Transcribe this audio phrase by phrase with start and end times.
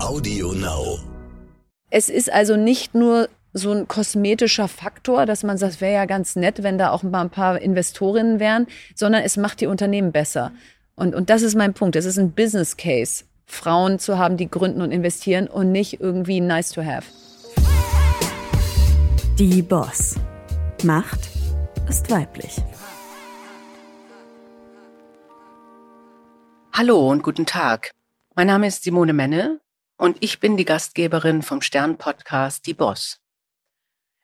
[0.00, 1.00] Audio Now.
[1.90, 6.36] Es ist also nicht nur so ein kosmetischer Faktor, dass man sagt, wäre ja ganz
[6.36, 10.52] nett, wenn da auch mal ein paar Investorinnen wären, sondern es macht die Unternehmen besser.
[10.94, 11.96] Und, und das ist mein Punkt.
[11.96, 16.40] Es ist ein Business Case, Frauen zu haben, die gründen und investieren und nicht irgendwie
[16.40, 17.04] nice to have.
[19.36, 20.14] Die Boss.
[20.84, 21.28] Macht
[21.88, 22.56] ist weiblich.
[26.72, 27.90] Hallo und guten Tag.
[28.36, 29.60] Mein Name ist Simone Menne
[29.98, 33.20] und ich bin die Gastgeberin vom Stern-Podcast Die Boss.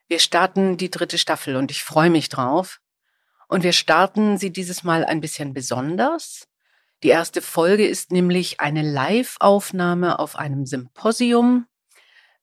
[0.09, 2.81] Wir starten die dritte Staffel und ich freue mich drauf.
[3.49, 6.47] Und wir starten sie dieses Mal ein bisschen besonders.
[7.03, 11.67] Die erste Folge ist nämlich eine Live-Aufnahme auf einem Symposium.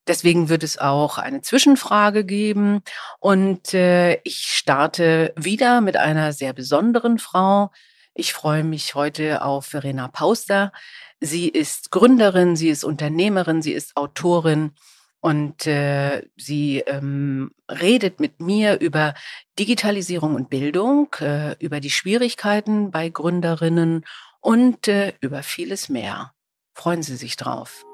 [0.07, 2.81] Deswegen wird es auch eine Zwischenfrage geben.
[3.19, 7.71] Und äh, ich starte wieder mit einer sehr besonderen Frau.
[8.13, 10.73] Ich freue mich heute auf Verena Pauster.
[11.21, 14.71] Sie ist Gründerin, sie ist Unternehmerin, sie ist Autorin
[15.19, 19.13] und äh, sie ähm, redet mit mir über
[19.59, 24.03] Digitalisierung und Bildung, äh, über die Schwierigkeiten bei Gründerinnen
[24.39, 26.33] und äh, über vieles mehr.
[26.73, 27.85] Freuen Sie sich drauf.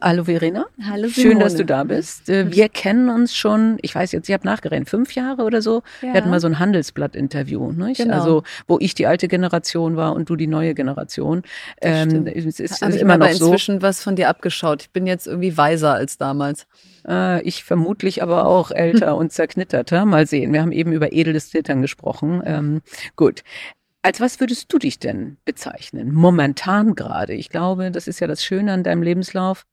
[0.00, 0.66] Hallo Verena.
[0.88, 1.12] Hallo Simone.
[1.12, 2.28] Schön, dass du da bist.
[2.28, 5.82] Äh, wir kennen uns schon, ich weiß jetzt, ich habe nachgerennt, fünf Jahre oder so.
[6.02, 6.12] Ja.
[6.12, 7.98] Wir hatten mal so ein Handelsblatt-Interview, nicht?
[7.98, 8.14] Genau.
[8.14, 11.42] Also wo ich die alte Generation war und du die neue Generation.
[11.80, 13.46] Ähm, es ist, ist immer mir aber noch so.
[13.46, 14.82] inzwischen was von dir abgeschaut.
[14.82, 16.66] Ich bin jetzt irgendwie weiser als damals.
[17.06, 20.04] Äh, ich vermutlich aber auch älter und zerknitterter.
[20.04, 20.52] Mal sehen.
[20.52, 22.42] Wir haben eben über edles Zittern gesprochen.
[22.44, 22.82] Ähm,
[23.16, 23.42] gut.
[24.02, 26.12] Als was würdest du dich denn bezeichnen?
[26.14, 27.34] Momentan gerade.
[27.34, 29.66] Ich glaube, das ist ja das Schöne an deinem Lebenslauf,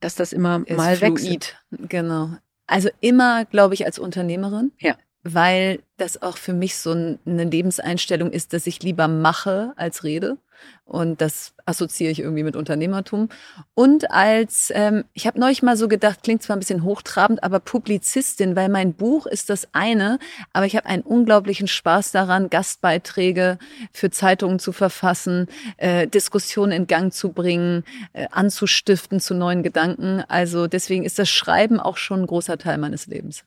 [0.00, 1.12] dass das immer Ist mal fluid.
[1.12, 1.56] wechselt.
[1.70, 2.30] Genau.
[2.66, 4.72] Also immer, glaube ich, als Unternehmerin.
[4.78, 4.96] Ja.
[5.24, 10.04] Weil das auch für mich so ein- eine Lebenseinstellung ist, dass ich lieber mache als
[10.04, 10.36] rede.
[10.84, 13.28] Und das assoziiere ich irgendwie mit Unternehmertum.
[13.74, 17.60] Und als, ähm, ich habe neulich mal so gedacht, klingt zwar ein bisschen hochtrabend, aber
[17.60, 20.18] Publizistin, weil mein Buch ist das eine,
[20.54, 23.58] aber ich habe einen unglaublichen Spaß daran, Gastbeiträge
[23.92, 27.84] für Zeitungen zu verfassen, äh, Diskussionen in Gang zu bringen,
[28.14, 30.24] äh, anzustiften zu neuen Gedanken.
[30.28, 33.44] Also deswegen ist das Schreiben auch schon ein großer Teil meines Lebens.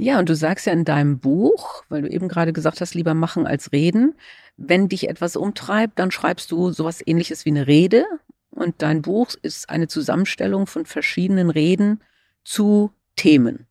[0.00, 3.14] Ja, und du sagst ja in deinem Buch, weil du eben gerade gesagt hast, lieber
[3.14, 4.14] machen als reden,
[4.56, 8.04] wenn dich etwas umtreibt, dann schreibst du sowas ähnliches wie eine Rede.
[8.50, 12.00] Und dein Buch ist eine Zusammenstellung von verschiedenen Reden
[12.44, 13.67] zu Themen.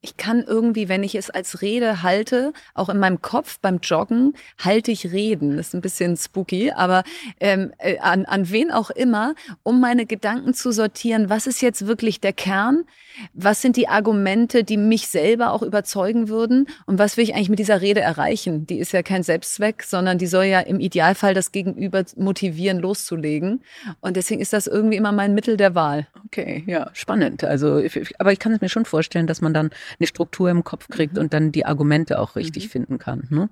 [0.00, 4.34] Ich kann irgendwie, wenn ich es als Rede halte, auch in meinem Kopf beim Joggen,
[4.62, 5.56] halte ich Reden.
[5.56, 7.02] Das ist ein bisschen spooky, aber
[7.40, 11.88] ähm, äh, an, an wen auch immer, um meine Gedanken zu sortieren, was ist jetzt
[11.88, 12.84] wirklich der Kern?
[13.32, 16.68] Was sind die Argumente, die mich selber auch überzeugen würden?
[16.86, 18.66] Und was will ich eigentlich mit dieser Rede erreichen?
[18.68, 23.64] Die ist ja kein Selbstzweck, sondern die soll ja im Idealfall das Gegenüber motivieren, loszulegen.
[24.00, 26.06] Und deswegen ist das irgendwie immer mein Mittel der Wahl.
[26.26, 27.42] Okay, ja, spannend.
[27.42, 27.82] Also,
[28.18, 31.18] aber ich kann es mir schon vorstellen, dass man dann eine Struktur im Kopf kriegt
[31.18, 33.26] und dann die Argumente auch richtig finden kann.
[33.30, 33.48] Ne?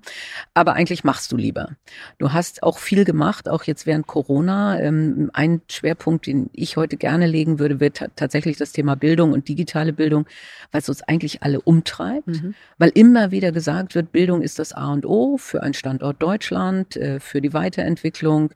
[0.53, 1.71] Aber eigentlich machst du lieber.
[2.17, 4.79] Du hast auch viel gemacht, auch jetzt während Corona.
[4.79, 9.31] Ähm, ein Schwerpunkt, den ich heute gerne legen würde, wird ta- tatsächlich das Thema Bildung
[9.33, 10.25] und digitale Bildung,
[10.71, 12.27] weil es uns eigentlich alle umtreibt.
[12.77, 16.95] Weil immer wieder gesagt wird, Bildung ist das A und O für einen Standort Deutschland,
[16.97, 18.51] äh, für die Weiterentwicklung.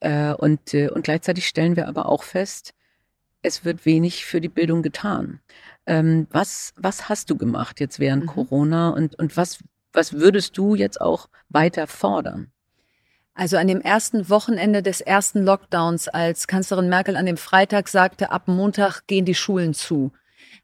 [0.00, 2.74] Äh, und, äh, und gleichzeitig stellen wir aber auch fest,
[3.42, 5.40] es wird wenig für die Bildung getan.
[5.86, 8.28] Ähm, was, was hast du gemacht jetzt während Mhm.
[8.28, 9.58] Corona und, und was,
[9.92, 12.50] was würdest du jetzt auch weiter fordern?
[13.34, 18.30] Also an dem ersten Wochenende des ersten Lockdowns, als Kanzlerin Merkel an dem Freitag sagte,
[18.30, 20.10] ab Montag gehen die Schulen zu,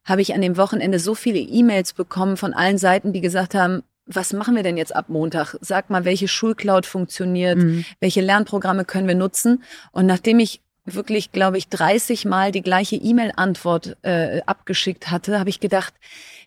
[0.04, 3.82] habe ich an dem Wochenende so viele E-Mails bekommen von allen Seiten, die gesagt haben,
[4.06, 5.54] was machen wir denn jetzt ab Montag?
[5.60, 7.84] Sag mal, welche Schulcloud funktioniert, Mhm.
[8.00, 9.62] welche Lernprogramme können wir nutzen?
[9.92, 15.50] Und nachdem ich wirklich, glaube ich, 30 Mal die gleiche E-Mail-Antwort äh, abgeschickt hatte, habe
[15.50, 15.94] ich gedacht,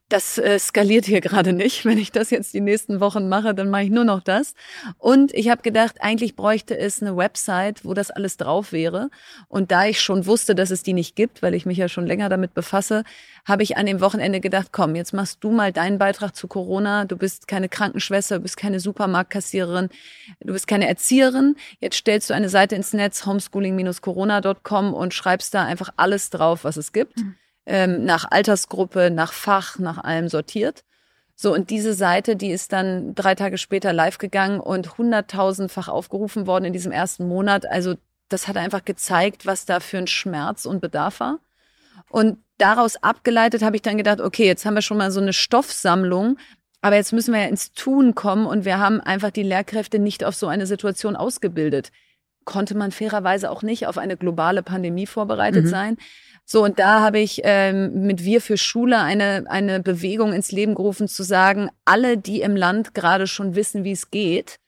[0.09, 1.85] das äh, skaliert hier gerade nicht.
[1.85, 4.53] Wenn ich das jetzt die nächsten Wochen mache, dann mache ich nur noch das.
[4.97, 9.09] Und ich habe gedacht, eigentlich bräuchte es eine Website, wo das alles drauf wäre.
[9.47, 12.05] Und da ich schon wusste, dass es die nicht gibt, weil ich mich ja schon
[12.05, 13.03] länger damit befasse,
[13.45, 17.05] habe ich an dem Wochenende gedacht, komm, jetzt machst du mal deinen Beitrag zu Corona.
[17.05, 19.89] Du bist keine Krankenschwester, du bist keine Supermarktkassiererin,
[20.39, 21.55] du bist keine Erzieherin.
[21.79, 26.77] Jetzt stellst du eine Seite ins Netz, homeschooling-corona.com und schreibst da einfach alles drauf, was
[26.77, 27.19] es gibt.
[27.65, 30.83] Ähm, nach Altersgruppe, nach Fach, nach allem sortiert.
[31.35, 36.47] So, und diese Seite, die ist dann drei Tage später live gegangen und hunderttausendfach aufgerufen
[36.47, 37.65] worden in diesem ersten Monat.
[37.65, 37.95] Also
[38.29, 41.39] das hat einfach gezeigt, was da für ein Schmerz und Bedarf war.
[42.09, 45.33] Und daraus abgeleitet habe ich dann gedacht, okay, jetzt haben wir schon mal so eine
[45.33, 46.37] Stoffsammlung
[46.81, 50.23] Aber jetzt müssen wir ja ins Tun kommen und wir haben einfach die Lehrkräfte nicht
[50.23, 51.91] auf so eine Situation ausgebildet.
[52.43, 55.69] Konnte man fairerweise auch nicht auf eine globale Pandemie vorbereitet mhm.
[55.69, 55.97] sein.
[56.45, 60.75] So, und da habe ich ähm, mit Wir für Schule eine, eine Bewegung ins Leben
[60.75, 64.59] gerufen, zu sagen, alle, die im Land gerade schon wissen, wie es geht,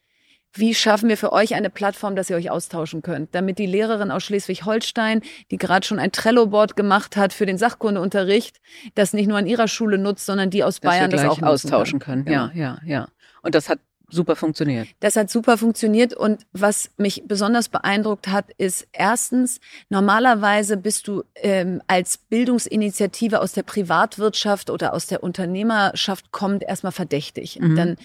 [0.52, 4.10] wie schaffen wir für euch eine Plattform, dass ihr euch austauschen könnt, damit die Lehrerin
[4.10, 5.22] aus Schleswig-Holstein,
[5.52, 8.60] die gerade schon ein Trello-Board gemacht hat für den Sachkundeunterricht,
[8.94, 12.00] das nicht nur an ihrer Schule nutzt, sondern die aus dass Bayern das auch austauschen
[12.00, 12.24] können.
[12.24, 12.34] können.
[12.34, 13.08] Ja, ja, ja.
[13.42, 13.78] Und das hat
[14.10, 14.88] super funktioniert.
[15.00, 19.60] Das hat super funktioniert und was mich besonders beeindruckt hat, ist erstens,
[19.90, 26.92] normalerweise bist du ähm, als Bildungsinitiative aus der Privatwirtschaft oder aus der Unternehmerschaft kommt erstmal
[26.92, 27.58] verdächtig.
[27.60, 27.76] Mhm.
[27.76, 27.96] Dann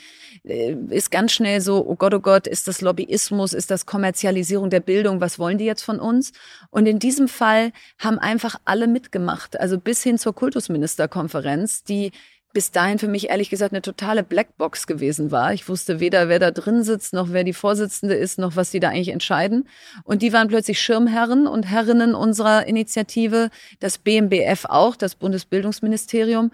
[0.43, 4.69] äh, ist ganz schnell so, oh Gott, oh Gott, ist das Lobbyismus, ist das Kommerzialisierung
[4.69, 6.33] der Bildung, was wollen die jetzt von uns?
[6.69, 12.11] Und in diesem Fall haben einfach alle mitgemacht, also bis hin zur Kultusministerkonferenz, die
[12.53, 15.53] bis dahin für mich ehrlich gesagt eine totale Blackbox gewesen war.
[15.53, 18.79] Ich wusste weder, wer da drin sitzt, noch wer die Vorsitzende ist, noch was die
[18.79, 19.67] da eigentlich entscheiden.
[20.03, 26.51] Und die waren plötzlich Schirmherren und Herrinnen unserer Initiative, das BMBF auch, das Bundesbildungsministerium,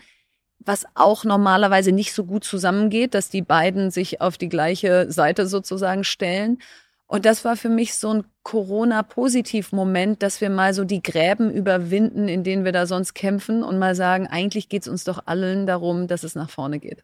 [0.60, 5.48] was auch normalerweise nicht so gut zusammengeht, dass die beiden sich auf die gleiche Seite
[5.48, 6.60] sozusagen stellen.
[7.12, 12.28] Und das war für mich so ein Corona-Positiv-Moment, dass wir mal so die Gräben überwinden,
[12.28, 15.66] in denen wir da sonst kämpfen und mal sagen, eigentlich geht es uns doch allen
[15.66, 17.04] darum, dass es nach vorne geht.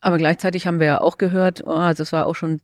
[0.00, 2.60] Aber gleichzeitig haben wir ja auch gehört, oh, also es war auch schon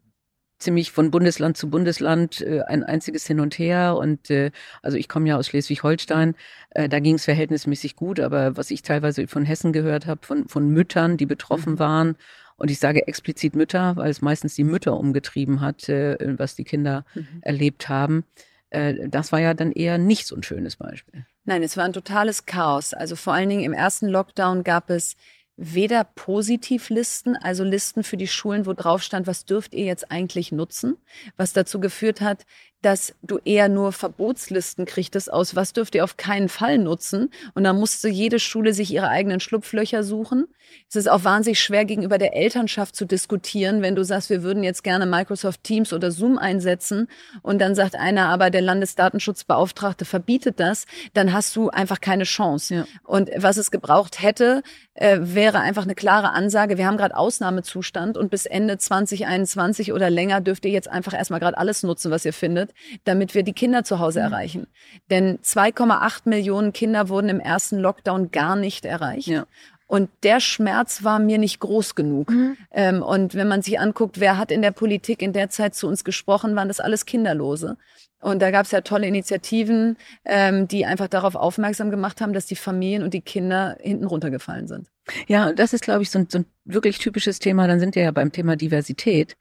[0.58, 3.96] ziemlich von Bundesland zu Bundesland äh, ein einziges Hin und Her.
[3.96, 4.50] Und äh,
[4.82, 6.34] also ich komme ja aus Schleswig-Holstein,
[6.70, 10.49] äh, da ging es verhältnismäßig gut, aber was ich teilweise von Hessen gehört habe, von,
[10.49, 11.79] von Müttern, die betroffen mhm.
[11.79, 12.17] waren
[12.62, 16.62] und ich sage explizit Mütter, weil es meistens die Mütter umgetrieben hat, äh, was die
[16.62, 17.26] Kinder mhm.
[17.40, 18.22] erlebt haben.
[18.70, 21.26] Äh, das war ja dann eher nicht so ein schönes Beispiel.
[21.44, 22.94] Nein, es war ein totales Chaos.
[22.94, 25.16] Also vor allen Dingen im ersten Lockdown gab es
[25.56, 30.52] weder Positivlisten, also Listen für die Schulen, wo drauf stand, was dürft ihr jetzt eigentlich
[30.52, 30.98] nutzen,
[31.36, 32.46] was dazu geführt hat,
[32.82, 37.31] dass du eher nur Verbotslisten kriegtest aus, was dürft ihr auf keinen Fall nutzen.
[37.55, 40.46] Und dann musste jede Schule sich ihre eigenen Schlupflöcher suchen.
[40.88, 44.62] Es ist auch wahnsinnig schwer gegenüber der Elternschaft zu diskutieren, wenn du sagst, wir würden
[44.62, 47.08] jetzt gerne Microsoft Teams oder Zoom einsetzen
[47.43, 52.75] und dann sagt einer, aber der Landesdatenschutzbeauftragte verbietet das, dann hast du einfach keine Chance.
[52.75, 52.84] Ja.
[53.05, 54.62] Und was es gebraucht hätte,
[54.94, 60.11] äh, wäre einfach eine klare Ansage, wir haben gerade Ausnahmezustand und bis Ende 2021 oder
[60.11, 62.71] länger dürft ihr jetzt einfach erstmal gerade alles nutzen, was ihr findet,
[63.04, 64.26] damit wir die Kinder zu Hause mhm.
[64.26, 64.66] erreichen.
[65.10, 69.28] Denn 2,8 Millionen Kinder wurden im ersten Lockdown gar nicht erreicht.
[69.28, 69.46] Ja.
[69.86, 72.30] Und der Schmerz war mir nicht groß genug.
[72.30, 72.56] Mhm.
[72.70, 75.86] Ähm, und wenn man sich anguckt, wer hat in der Politik in der Zeit zu
[75.86, 77.76] uns gesprochen, waren das alles Kinderlose.
[78.22, 82.46] Und da gab es ja tolle Initiativen, ähm, die einfach darauf aufmerksam gemacht haben, dass
[82.46, 84.88] die Familien und die Kinder hinten runtergefallen sind.
[85.26, 87.66] Ja, das ist, glaube ich, so ein, so ein wirklich typisches Thema.
[87.66, 89.36] Dann sind wir ja beim Thema Diversität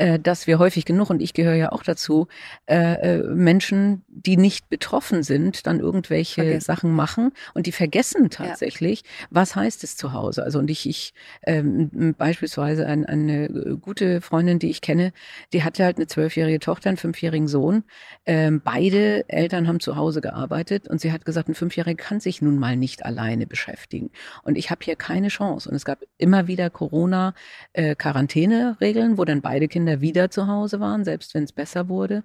[0.00, 2.26] äh, dass wir häufig genug, und ich gehöre ja auch dazu,
[2.66, 6.64] äh, äh, Menschen, die nicht betroffen sind, dann irgendwelche vergessen.
[6.64, 9.26] Sachen machen und die vergessen tatsächlich, ja.
[9.30, 10.42] was heißt es zu Hause.
[10.42, 11.12] Also und ich, ich
[11.42, 15.12] ähm, beispielsweise ein, eine gute Freundin, die ich kenne,
[15.52, 17.84] die hatte halt eine zwölfjährige Tochter, einen fünfjährigen Sohn.
[18.24, 22.40] Ähm, beide Eltern haben zu Hause gearbeitet und sie hat gesagt, ein Fünfjähriger kann sich
[22.40, 24.10] nun mal nicht alleine beschäftigen.
[24.44, 25.68] Und ich habe hier keine Chance.
[25.68, 31.04] Und es gab immer wieder Corona-Quarantäne-Regeln, wo dann beide Kinder Kinder wieder zu Hause waren,
[31.04, 32.22] selbst wenn es besser wurde.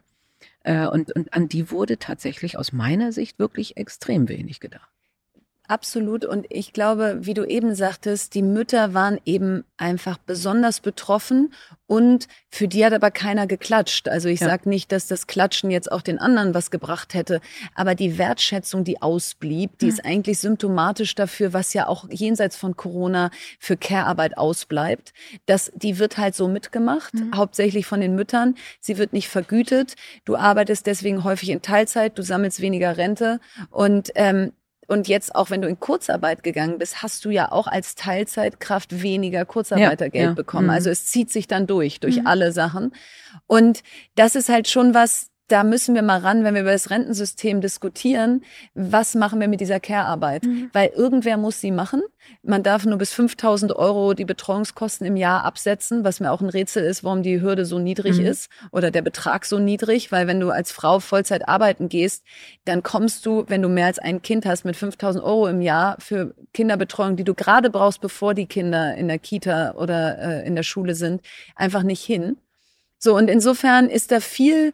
[0.64, 4.90] Äh, und, und an die wurde tatsächlich aus meiner Sicht wirklich extrem wenig gedacht.
[5.68, 6.26] Absolut.
[6.26, 11.54] Und ich glaube, wie du eben sagtest, die Mütter waren eben einfach besonders betroffen
[11.88, 14.08] und für die hat aber keiner geklatscht.
[14.08, 14.48] Also ich ja.
[14.48, 17.42] sage nicht, dass das Klatschen jetzt auch den anderen was gebracht hätte,
[17.74, 19.92] aber die Wertschätzung, die ausblieb, die mhm.
[19.92, 25.14] ist eigentlich symptomatisch dafür, was ja auch jenseits von Corona für Care-Arbeit ausbleibt.
[25.46, 27.36] Das, die wird halt so mitgemacht, mhm.
[27.36, 28.56] hauptsächlich von den Müttern.
[28.80, 29.96] Sie wird nicht vergütet.
[30.26, 34.52] Du arbeitest deswegen häufig in Teilzeit, du sammelst weniger Rente und ähm,
[34.88, 39.02] und jetzt auch, wenn du in Kurzarbeit gegangen bist, hast du ja auch als Teilzeitkraft
[39.02, 40.36] weniger Kurzarbeitergeld ja, ja.
[40.36, 40.66] bekommen.
[40.66, 40.72] Mhm.
[40.72, 42.28] Also es zieht sich dann durch, durch mhm.
[42.28, 42.94] alle Sachen.
[43.48, 43.82] Und
[44.16, 47.62] das ist halt schon was, da müssen wir mal ran, wenn wir über das Rentensystem
[47.62, 50.44] diskutieren, was machen wir mit dieser Care-Arbeit?
[50.44, 50.72] Mhm.
[50.74, 52.02] Weil irgendwer muss sie machen.
[52.42, 56.50] Man darf nur bis 5000 Euro die Betreuungskosten im Jahr absetzen, was mir auch ein
[56.50, 58.26] Rätsel ist, warum die Hürde so niedrig mhm.
[58.26, 62.24] ist oder der Betrag so niedrig, weil wenn du als Frau Vollzeit arbeiten gehst,
[62.66, 65.98] dann kommst du, wenn du mehr als ein Kind hast, mit 5000 Euro im Jahr
[66.00, 70.56] für Kinderbetreuung, die du gerade brauchst, bevor die Kinder in der Kita oder äh, in
[70.56, 71.22] der Schule sind,
[71.56, 72.38] einfach nicht hin.
[72.98, 74.74] So, und insofern ist da viel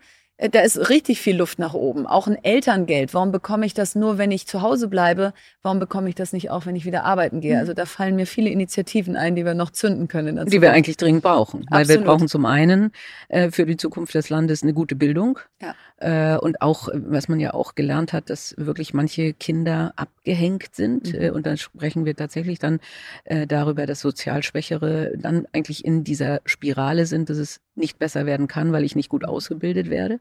[0.50, 2.07] da ist richtig viel Luft nach oben.
[2.07, 3.13] Auch ein Elterngeld.
[3.13, 5.33] Warum bekomme ich das nur, wenn ich zu Hause bleibe?
[5.62, 7.53] Warum bekomme ich das nicht auch, wenn ich wieder arbeiten gehe?
[7.53, 7.60] Mhm.
[7.60, 10.43] Also da fallen mir viele Initiativen ein, die wir noch zünden können.
[10.48, 11.65] die wir eigentlich dringend brauchen.
[11.69, 12.01] Weil Absolut.
[12.01, 12.91] wir brauchen zum einen
[13.29, 15.38] äh, für die Zukunft des Landes eine gute Bildung.
[15.62, 15.75] Ja.
[15.98, 21.13] Äh, und auch, was man ja auch gelernt hat, dass wirklich manche Kinder abgehängt sind.
[21.13, 21.21] Mhm.
[21.21, 22.79] Äh, und dann sprechen wir tatsächlich dann
[23.25, 28.25] äh, darüber, dass sozial Schwächere dann eigentlich in dieser Spirale sind, dass es nicht besser
[28.25, 30.19] werden kann, weil ich nicht gut ausgebildet werde.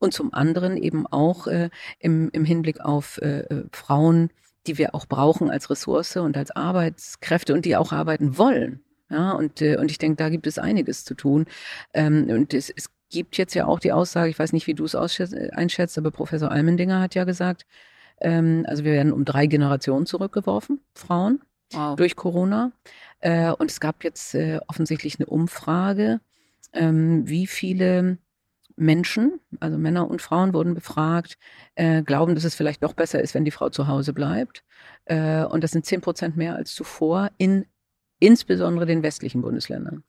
[0.00, 1.70] Und zum anderen eben auch äh,
[2.00, 4.30] im, im Hinblick auf äh, äh, Frauen,
[4.66, 8.80] die wir auch brauchen als Ressource und als Arbeitskräfte und die auch arbeiten wollen.
[9.10, 11.46] Ja, und, äh, und ich denke, da gibt es einiges zu tun.
[11.92, 14.84] Ähm, und es, es gibt jetzt ja auch die Aussage, ich weiß nicht, wie du
[14.84, 17.66] es einschätzt, aber Professor Almendinger hat ja gesagt,
[18.20, 21.40] ähm, also wir werden um drei Generationen zurückgeworfen, Frauen,
[21.72, 21.96] wow.
[21.96, 22.72] durch Corona.
[23.20, 26.20] Äh, und es gab jetzt äh, offensichtlich eine Umfrage,
[26.74, 28.18] ähm, wie viele
[28.76, 31.38] Menschen, also Männer und Frauen wurden befragt,
[31.76, 34.64] äh, glauben, dass es vielleicht doch besser ist, wenn die Frau zu Hause bleibt.
[35.04, 37.66] Äh, und das sind zehn Prozent mehr als zuvor in
[38.18, 40.02] insbesondere den westlichen Bundesländern.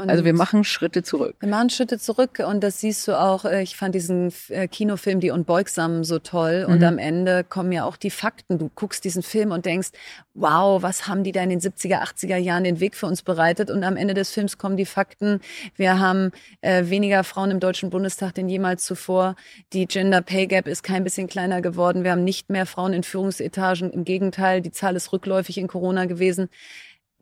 [0.00, 1.36] Und also wir machen Schritte zurück.
[1.40, 3.44] Wir machen Schritte zurück und das siehst du auch.
[3.44, 6.74] Äh, ich fand diesen äh, Kinofilm Die Unbeugsamen so toll mhm.
[6.74, 8.58] und am Ende kommen ja auch die Fakten.
[8.58, 9.90] Du guckst diesen Film und denkst,
[10.34, 13.70] wow, was haben die da in den 70er, 80er Jahren den Weg für uns bereitet?
[13.70, 15.40] Und am Ende des Films kommen die Fakten.
[15.76, 19.36] Wir haben äh, weniger Frauen im Deutschen Bundestag denn jemals zuvor.
[19.72, 22.04] Die Gender Pay Gap ist kein bisschen kleiner geworden.
[22.04, 23.90] Wir haben nicht mehr Frauen in Führungsetagen.
[23.90, 26.48] Im Gegenteil, die Zahl ist rückläufig in Corona gewesen.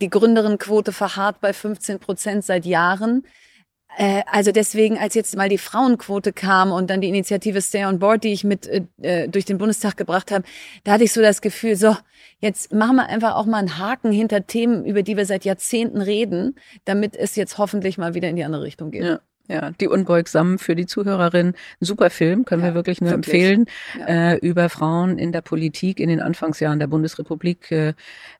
[0.01, 3.25] Die Gründerinnenquote verharrt bei 15 Prozent seit Jahren.
[3.97, 7.99] Äh, also deswegen, als jetzt mal die Frauenquote kam und dann die Initiative Stay on
[7.99, 10.45] Board, die ich mit äh, äh, durch den Bundestag gebracht habe,
[10.85, 11.97] da hatte ich so das Gefühl, so,
[12.39, 16.01] jetzt machen wir einfach auch mal einen Haken hinter Themen, über die wir seit Jahrzehnten
[16.01, 19.05] reden, damit es jetzt hoffentlich mal wieder in die andere Richtung geht.
[19.05, 19.21] Ja.
[19.49, 21.49] Ja, die Unbeugsamen für die Zuhörerin.
[21.49, 23.35] Ein super Film, können ja, wir wirklich nur wirklich.
[23.35, 23.65] empfehlen,
[23.99, 24.33] ja.
[24.33, 27.95] äh, über Frauen in der Politik in den Anfangsjahren der Bundesrepublik, äh,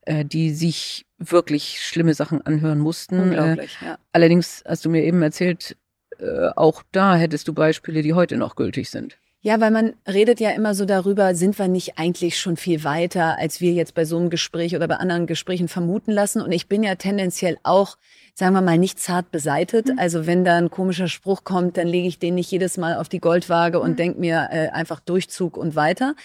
[0.05, 3.19] äh die sich wirklich schlimme Sachen anhören mussten.
[3.19, 3.97] Unglaublich, äh, ja.
[4.13, 5.75] Allerdings hast du mir eben erzählt,
[6.19, 9.17] äh, auch da hättest du Beispiele, die heute noch gültig sind.
[9.41, 13.37] Ja, weil man redet ja immer so darüber, sind wir nicht eigentlich schon viel weiter,
[13.39, 16.41] als wir jetzt bei so einem Gespräch oder bei anderen Gesprächen vermuten lassen.
[16.41, 17.97] Und ich bin ja tendenziell auch,
[18.35, 19.87] sagen wir mal, nicht zart beseitet.
[19.87, 19.99] Mhm.
[19.99, 23.07] Also wenn da ein komischer Spruch kommt, dann lege ich den nicht jedes Mal auf
[23.07, 23.95] die Goldwaage und mhm.
[23.95, 26.15] denke mir äh, einfach Durchzug und weiter.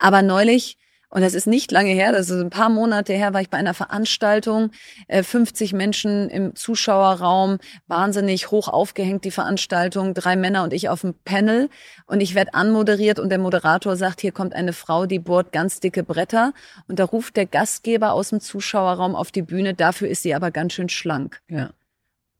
[0.00, 0.76] Aber neulich
[1.14, 3.56] und das ist nicht lange her, das ist ein paar Monate her, war ich bei
[3.56, 4.72] einer Veranstaltung,
[5.08, 11.02] 50 äh, Menschen im Zuschauerraum, wahnsinnig hoch aufgehängt die Veranstaltung, drei Männer und ich auf
[11.02, 11.70] dem Panel.
[12.06, 15.78] Und ich werde anmoderiert und der Moderator sagt, hier kommt eine Frau, die bohrt ganz
[15.78, 16.52] dicke Bretter.
[16.88, 20.50] Und da ruft der Gastgeber aus dem Zuschauerraum auf die Bühne, dafür ist sie aber
[20.50, 21.40] ganz schön schlank.
[21.48, 21.70] Ja.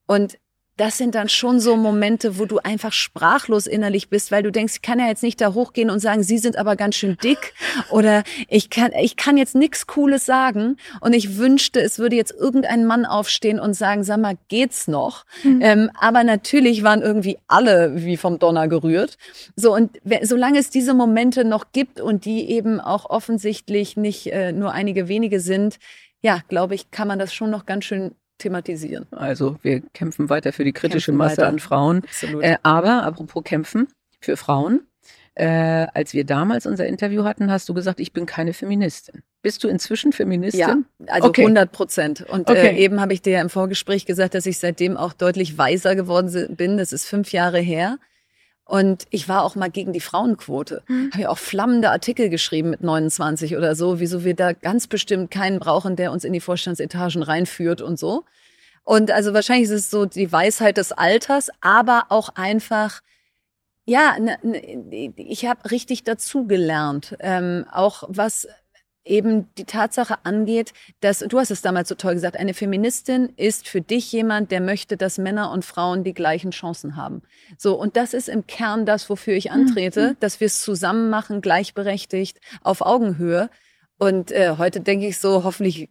[0.09, 0.37] Und
[0.77, 4.75] das sind dann schon so Momente, wo du einfach sprachlos innerlich bist, weil du denkst,
[4.77, 7.55] ich kann ja jetzt nicht da hochgehen und sagen, sie sind aber ganz schön dick
[7.91, 12.33] oder ich kann, ich kann jetzt nichts Cooles sagen und ich wünschte, es würde jetzt
[12.33, 15.25] irgendein Mann aufstehen und sagen, sag mal, geht's noch?
[15.45, 15.61] Mhm.
[15.63, 19.17] Ähm, aber natürlich waren irgendwie alle wie vom Donner gerührt.
[19.55, 24.53] So und solange es diese Momente noch gibt und die eben auch offensichtlich nicht äh,
[24.53, 25.79] nur einige wenige sind,
[26.21, 28.15] ja, glaube ich, kann man das schon noch ganz schön
[28.45, 29.07] thematisieren.
[29.11, 31.49] Also wir kämpfen weiter für die kritische kämpfen Masse weiter.
[31.49, 32.03] an Frauen.
[32.41, 33.89] Äh, aber apropos kämpfen
[34.21, 34.87] für Frauen.
[35.37, 39.23] Äh, als wir damals unser Interview hatten, hast du gesagt, ich bin keine Feministin.
[39.43, 40.61] Bist du inzwischen Feministin?
[40.61, 40.77] Ja,
[41.09, 41.43] also okay.
[41.43, 42.21] 100 Prozent.
[42.29, 42.69] Und äh, okay.
[42.69, 45.97] äh, eben habe ich dir ja im Vorgespräch gesagt, dass ich seitdem auch deutlich weiser
[45.97, 46.77] geworden bin.
[46.77, 47.99] Das ist fünf Jahre her.
[48.67, 50.83] Und ich war auch mal gegen die Frauenquote.
[50.89, 51.11] Mhm.
[51.13, 55.31] Habe ja auch flammende Artikel geschrieben mit 29 oder so, wieso wir da ganz bestimmt
[55.31, 58.25] keinen brauchen, der uns in die Vorstandsetagen reinführt und so.
[58.83, 63.01] Und also wahrscheinlich ist es so die Weisheit des Alters, aber auch einfach,
[63.85, 68.47] ja, ne, ne, ich habe richtig dazugelernt, ähm, auch was
[69.05, 73.69] eben die Tatsache angeht, dass, du hast es damals so toll gesagt, eine Feministin ist
[73.69, 77.23] für dich jemand, der möchte, dass Männer und Frauen die gleichen Chancen haben.
[77.59, 80.17] So, und das ist im Kern das, wofür ich antrete, mhm.
[80.21, 83.51] dass wir es zusammen machen, gleichberechtigt, auf Augenhöhe.
[83.99, 85.91] Und äh, heute denke ich so, hoffentlich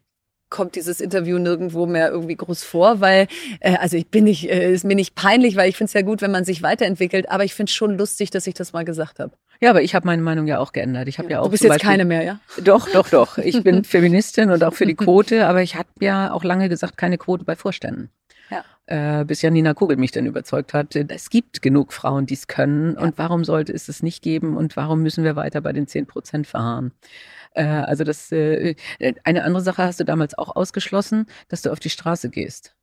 [0.53, 3.27] kommt dieses Interview nirgendwo mehr irgendwie groß vor, weil,
[3.59, 6.03] äh, also ich bin nicht, äh, ist mir nicht peinlich, weil ich finde es ja
[6.03, 8.85] gut, wenn man sich weiterentwickelt, aber ich finde es schon lustig, dass ich das mal
[8.85, 9.35] gesagt habe.
[9.63, 11.07] Ja, aber ich habe meine Meinung ja auch geändert.
[11.07, 11.37] Ich habe ja.
[11.37, 11.39] ja.
[11.39, 12.39] auch du bist jetzt Beispiel, keine mehr, ja?
[12.61, 13.37] Doch, doch, doch.
[13.43, 16.97] Ich bin Feministin und auch für die Quote, aber ich habe ja auch lange gesagt,
[16.97, 18.09] keine Quote bei Vorständen.
[18.49, 19.21] Ja.
[19.21, 22.95] Äh, bis Janina Kugel mich dann überzeugt hat, es gibt genug Frauen, die es können.
[22.95, 23.03] Ja.
[23.03, 24.57] Und warum sollte es es nicht geben?
[24.57, 26.91] Und warum müssen wir weiter bei den 10 Prozent verharren?
[27.53, 28.75] Äh, also das, äh,
[29.23, 32.75] eine andere Sache hast du damals auch ausgeschlossen, dass du auf die Straße gehst.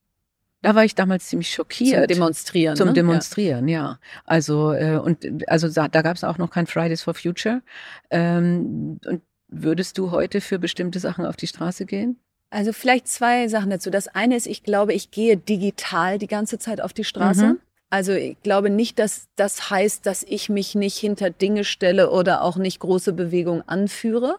[0.62, 2.00] Da war ich damals ziemlich schockiert.
[2.00, 2.76] Zum Demonstrieren.
[2.76, 2.95] Zum ne?
[2.95, 3.79] Demonstrieren, ja.
[3.79, 3.99] ja.
[4.25, 7.62] Also äh, und also da, da gab es auch noch kein Fridays for Future.
[8.11, 12.19] Ähm, und würdest du heute für bestimmte Sachen auf die Straße gehen?
[12.50, 13.90] Also vielleicht zwei Sachen dazu.
[13.90, 17.47] Das eine ist, ich glaube, ich gehe digital die ganze Zeit auf die Straße.
[17.47, 17.61] Mhm.
[17.90, 22.43] Also ich glaube nicht, dass das heißt, dass ich mich nicht hinter Dinge stelle oder
[22.43, 24.38] auch nicht große Bewegungen anführe,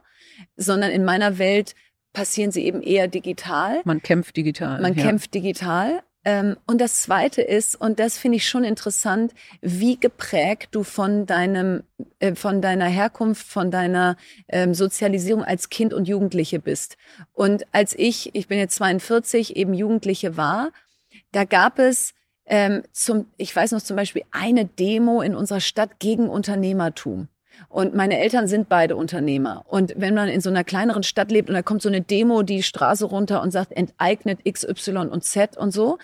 [0.56, 1.76] sondern in meiner Welt
[2.14, 3.82] passieren sie eben eher digital.
[3.84, 4.82] Man kämpft digital.
[4.82, 5.04] Man ja.
[5.04, 6.02] kämpft digital.
[6.24, 11.26] Ähm, und das Zweite ist, und das finde ich schon interessant, wie geprägt du von
[11.26, 11.84] deinem,
[12.20, 16.98] äh, von deiner Herkunft, von deiner ähm, Sozialisierung als Kind und Jugendliche bist.
[17.34, 20.72] Und als ich, ich bin jetzt 42, eben Jugendliche war,
[21.32, 22.14] da gab es
[22.46, 27.30] ähm, zum, ich weiß noch zum Beispiel eine Demo in unserer Stadt gegen Unternehmertum.
[27.70, 29.64] Und meine Eltern sind beide Unternehmer.
[29.68, 32.44] Und wenn man in so einer kleineren Stadt lebt und da kommt so eine Demo
[32.44, 35.98] die Straße runter und sagt, enteignet X, Y und Z und so,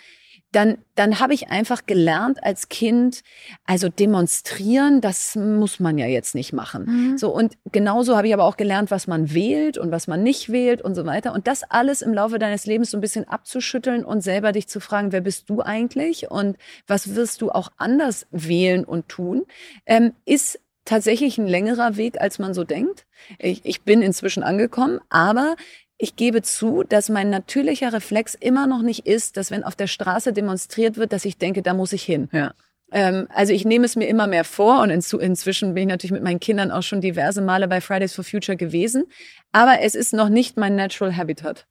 [0.53, 3.21] dann, dann habe ich einfach gelernt als Kind,
[3.65, 6.85] also demonstrieren, das muss man ja jetzt nicht machen.
[6.85, 7.17] Mhm.
[7.17, 10.49] So und genauso habe ich aber auch gelernt, was man wählt und was man nicht
[10.49, 11.33] wählt und so weiter.
[11.33, 14.79] Und das alles im Laufe deines Lebens so ein bisschen abzuschütteln und selber dich zu
[14.79, 19.43] fragen, wer bist du eigentlich und was wirst du auch anders wählen und tun,
[19.85, 23.05] ähm, ist tatsächlich ein längerer Weg, als man so denkt.
[23.37, 25.55] Ich, ich bin inzwischen angekommen, aber
[25.97, 29.87] ich gebe zu, dass mein natürlicher Reflex immer noch nicht ist, dass wenn auf der
[29.87, 32.29] Straße demonstriert wird, dass ich denke, da muss ich hin.
[32.31, 32.53] Ja.
[32.91, 36.13] Ähm, also ich nehme es mir immer mehr vor und inzu, inzwischen bin ich natürlich
[36.13, 39.05] mit meinen Kindern auch schon diverse Male bei Fridays for Future gewesen.
[39.51, 41.67] Aber es ist noch nicht mein Natural Habitat.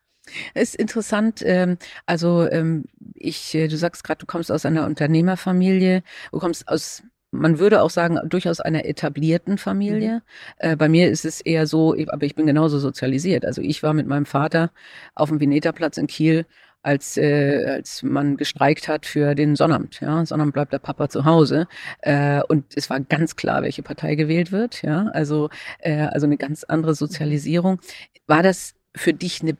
[0.55, 1.41] Es ist interessant.
[1.45, 6.69] Ähm, also ähm, ich, äh, du sagst gerade, du kommst aus einer Unternehmerfamilie, du kommst
[6.69, 7.03] aus
[7.39, 10.17] man würde auch sagen, durchaus einer etablierten Familie.
[10.17, 10.23] Mhm.
[10.59, 13.45] Äh, bei mir ist es eher so, aber ich bin genauso sozialisiert.
[13.45, 14.71] Also ich war mit meinem Vater
[15.15, 16.47] auf dem Veneterplatz in Kiel,
[16.83, 20.01] als, äh, als man gestreikt hat für den Sonnabend.
[20.01, 21.67] Ja, Sonnabend bleibt der Papa zu Hause.
[22.01, 24.83] Äh, und es war ganz klar, welche Partei gewählt wird.
[24.83, 25.51] Ja, also,
[25.81, 27.81] äh, also eine ganz andere Sozialisierung.
[28.29, 29.57] War das für dich eine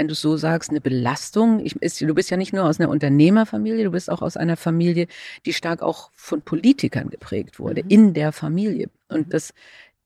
[0.00, 1.60] wenn du so sagst, eine Belastung.
[1.60, 4.56] Ich, ist, du bist ja nicht nur aus einer Unternehmerfamilie, du bist auch aus einer
[4.56, 5.08] Familie,
[5.44, 7.90] die stark auch von Politikern geprägt wurde, mhm.
[7.90, 8.88] in der Familie.
[9.08, 9.52] Und das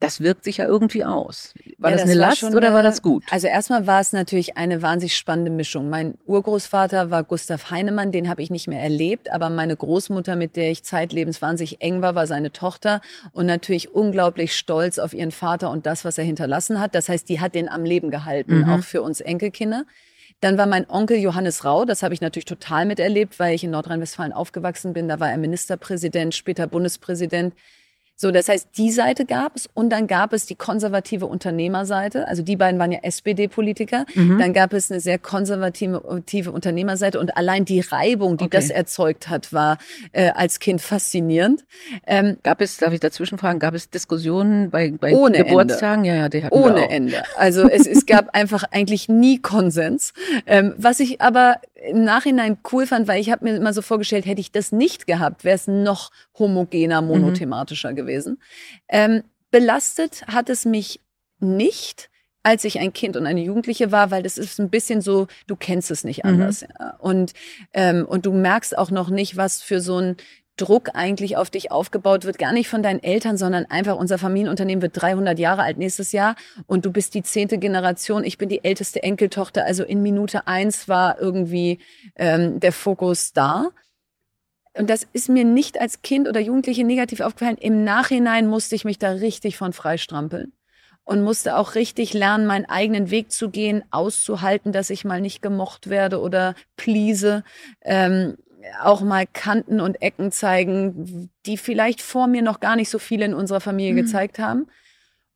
[0.04, 1.54] das wirkt sich ja irgendwie aus.
[1.78, 3.24] War ja, das, das, eine Last oder eine, war das gut?
[3.30, 5.90] Also erstmal war es natürlich eine wahnsinnig spannende Mischung.
[5.90, 10.56] Mein Urgroßvater war Gustav Heinemann, den habe ich nicht mehr erlebt, aber meine Großmutter, mit
[10.56, 13.00] der ich zeitlebens wahnsinnig eng war, war seine Tochter
[13.32, 16.94] und natürlich unglaublich stolz auf ihren Vater und das, was er hinterlassen hat.
[16.94, 18.70] Das heißt, die hat den am Leben gehalten, mhm.
[18.70, 19.84] auch für uns Enkelkinder.
[20.40, 23.70] Dann war mein Onkel Johannes Rau, das habe ich natürlich total miterlebt, weil ich in
[23.70, 25.08] Nordrhein-Westfalen aufgewachsen bin.
[25.08, 27.54] Da war er Ministerpräsident, später Bundespräsident.
[28.16, 32.28] So, das heißt, die Seite gab es und dann gab es die konservative Unternehmerseite.
[32.28, 34.06] Also die beiden waren ja SPD-Politiker.
[34.14, 34.38] Mhm.
[34.38, 36.00] Dann gab es eine sehr konservative
[36.52, 38.56] Unternehmerseite und allein die Reibung, die okay.
[38.56, 39.78] das erzeugt hat, war
[40.12, 41.64] äh, als Kind faszinierend.
[42.06, 46.04] Ähm, gab es, darf ich dazwischen fragen, gab es Diskussionen bei, bei ohne Geburtstagen?
[46.04, 46.16] Ende.
[46.16, 47.22] Ja, ja, die hatten Ohne Ende.
[47.36, 50.12] Also es, es gab einfach eigentlich nie Konsens.
[50.46, 51.56] Ähm, was ich aber
[51.88, 55.06] im Nachhinein cool fand, weil ich habe mir immer so vorgestellt, hätte ich das nicht
[55.06, 57.08] gehabt, wäre es noch homogener, mhm.
[57.08, 57.96] monothematischer mhm.
[57.96, 58.42] gewesen.
[58.88, 61.00] Ähm, belastet hat es mich
[61.38, 62.10] nicht,
[62.42, 65.56] als ich ein Kind und eine Jugendliche war, weil das ist ein bisschen so, du
[65.56, 66.30] kennst es nicht mhm.
[66.30, 66.62] anders.
[66.62, 66.68] Mhm.
[66.78, 66.96] Ja.
[66.98, 67.32] Und,
[67.72, 70.16] ähm, und du merkst auch noch nicht, was für so ein
[70.56, 74.82] Druck eigentlich auf dich aufgebaut wird, gar nicht von deinen Eltern, sondern einfach unser Familienunternehmen
[74.82, 76.36] wird 300 Jahre alt nächstes Jahr
[76.66, 80.88] und du bist die zehnte Generation, ich bin die älteste Enkeltochter, also in Minute eins
[80.88, 81.78] war irgendwie
[82.16, 83.70] ähm, der Fokus da.
[84.76, 87.58] Und das ist mir nicht als Kind oder Jugendliche negativ aufgefallen.
[87.58, 90.52] Im Nachhinein musste ich mich da richtig von freistrampeln
[91.04, 95.42] und musste auch richtig lernen, meinen eigenen Weg zu gehen, auszuhalten, dass ich mal nicht
[95.42, 97.44] gemocht werde oder please.
[97.82, 98.36] Ähm,
[98.82, 103.24] auch mal Kanten und Ecken zeigen, die vielleicht vor mir noch gar nicht so viele
[103.24, 103.96] in unserer Familie mhm.
[103.96, 104.66] gezeigt haben.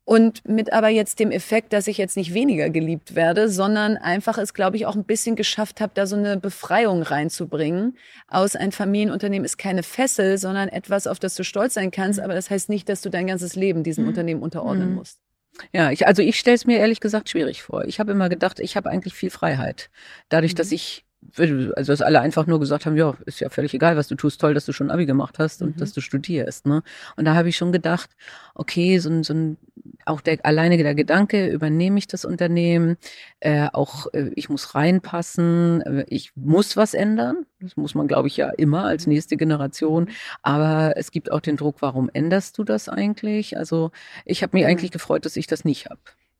[0.09, 4.39] Und mit aber jetzt dem Effekt, dass ich jetzt nicht weniger geliebt werde, sondern einfach
[4.39, 7.95] es, glaube ich, auch ein bisschen geschafft habe, da so eine Befreiung reinzubringen.
[8.27, 12.17] Aus ein Familienunternehmen ist keine Fessel, sondern etwas, auf das du stolz sein kannst.
[12.17, 12.25] Mhm.
[12.25, 14.09] Aber das heißt nicht, dass du dein ganzes Leben diesem mhm.
[14.09, 14.95] Unternehmen unterordnen mhm.
[14.95, 15.19] musst.
[15.73, 17.85] Ja, ich, also ich stelle es mir ehrlich gesagt schwierig vor.
[17.85, 19.91] Ich habe immer gedacht, ich habe eigentlich viel Freiheit.
[20.29, 20.75] Dadurch, dass mhm.
[20.75, 21.05] ich
[21.37, 24.39] also dass alle einfach nur gesagt haben, ja, ist ja völlig egal, was du tust,
[24.41, 25.79] toll, dass du schon Abi gemacht hast und mhm.
[25.79, 26.65] dass du studierst.
[26.65, 26.81] Ne?
[27.17, 28.09] Und da habe ich schon gedacht,
[28.55, 29.57] okay, so ein, so ein
[30.05, 32.97] auch der alleine der Gedanke, übernehme ich das Unternehmen,
[33.39, 37.45] äh, auch äh, ich muss reinpassen, äh, ich muss was ändern.
[37.59, 40.09] Das muss man, glaube ich, ja immer als nächste Generation.
[40.41, 43.57] Aber es gibt auch den Druck, warum änderst du das eigentlich?
[43.57, 43.91] Also
[44.25, 44.69] ich habe mich mhm.
[44.69, 45.99] eigentlich gefreut, dass ich das nicht habe.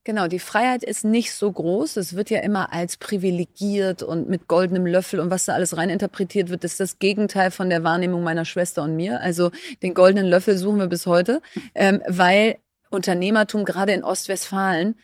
[0.10, 1.96] Genau, die Freiheit ist nicht so groß.
[1.98, 6.50] Es wird ja immer als privilegiert und mit goldenem Löffel und was da alles reininterpretiert
[6.50, 9.22] wird, ist das Gegenteil von der Wahrnehmung meiner Schwester und mir.
[9.22, 9.52] Also
[9.84, 11.44] den goldenen Löffel suchen wir bis heute,
[11.76, 12.58] ähm, weil
[12.90, 14.96] Unternehmertum gerade in Ostwestfalen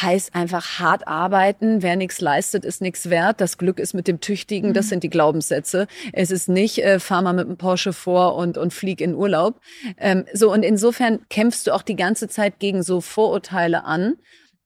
[0.00, 1.82] heißt einfach hart arbeiten.
[1.82, 3.40] Wer nichts leistet, ist nichts wert.
[3.40, 4.74] Das Glück ist mit dem Tüchtigen.
[4.74, 4.90] Das mhm.
[4.90, 5.88] sind die Glaubenssätze.
[6.12, 9.60] Es ist nicht, äh, fahr mal mit dem Porsche vor und, und flieg in Urlaub.
[9.98, 14.14] Ähm, so, und insofern kämpfst du auch die ganze Zeit gegen so Vorurteile an.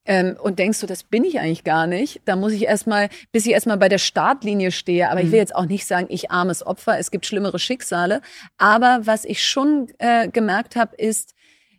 [0.06, 2.22] Ähm, und denkst du, das bin ich eigentlich gar nicht.
[2.24, 5.10] Da muss ich erstmal, bis ich erstmal bei der Startlinie stehe.
[5.10, 5.26] Aber mhm.
[5.26, 8.22] ich will jetzt auch nicht sagen, ich armes Opfer, es gibt schlimmere Schicksale.
[8.56, 11.34] Aber was ich schon äh, gemerkt habe, ist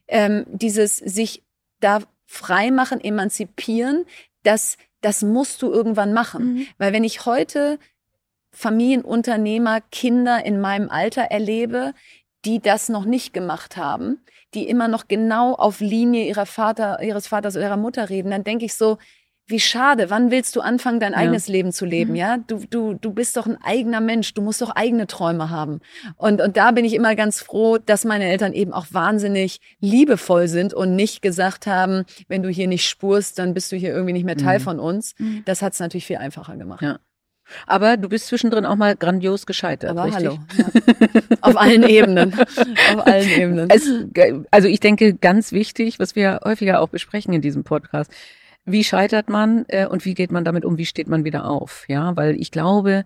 [0.08, 1.44] ähm, dieses sich
[1.80, 4.06] da freimachen, emanzipieren,
[4.44, 6.54] das, das musst du irgendwann machen.
[6.54, 6.68] Mhm.
[6.78, 7.80] Weil wenn ich heute
[8.52, 11.94] Familienunternehmer, Kinder in meinem Alter erlebe,
[12.44, 14.20] die das noch nicht gemacht haben,
[14.54, 18.44] die immer noch genau auf Linie ihrer Vater, ihres Vaters oder ihrer Mutter reden, dann
[18.44, 18.98] denke ich so,
[19.50, 21.20] wie schade, wann willst du anfangen, dein ja.
[21.20, 22.18] eigenes Leben zu leben, mhm.
[22.18, 22.38] ja?
[22.38, 25.80] Du, du, du bist doch ein eigener Mensch, du musst doch eigene Träume haben.
[26.18, 30.50] Und, und da bin ich immer ganz froh, dass meine Eltern eben auch wahnsinnig liebevoll
[30.50, 34.14] sind und nicht gesagt haben, wenn du hier nicht spurst, dann bist du hier irgendwie
[34.14, 34.64] nicht mehr Teil mhm.
[34.64, 35.16] von uns.
[35.18, 35.44] Mhm.
[35.46, 36.82] Das hat es natürlich viel einfacher gemacht.
[36.82, 37.00] Ja.
[37.66, 39.92] Aber du bist zwischendrin auch mal grandios gescheitert.
[39.92, 40.28] Aber richtig?
[40.28, 40.40] hallo.
[40.58, 41.38] Ja.
[41.42, 42.34] Auf allen Ebenen.
[42.94, 43.70] Auf allen Ebenen.
[43.70, 43.90] Es,
[44.52, 48.12] also ich denke, ganz wichtig, was wir häufiger auch besprechen in diesem Podcast,
[48.66, 51.86] wie scheitert man äh, und wie geht man damit um, wie steht man wieder auf?
[51.88, 53.06] Ja, weil ich glaube,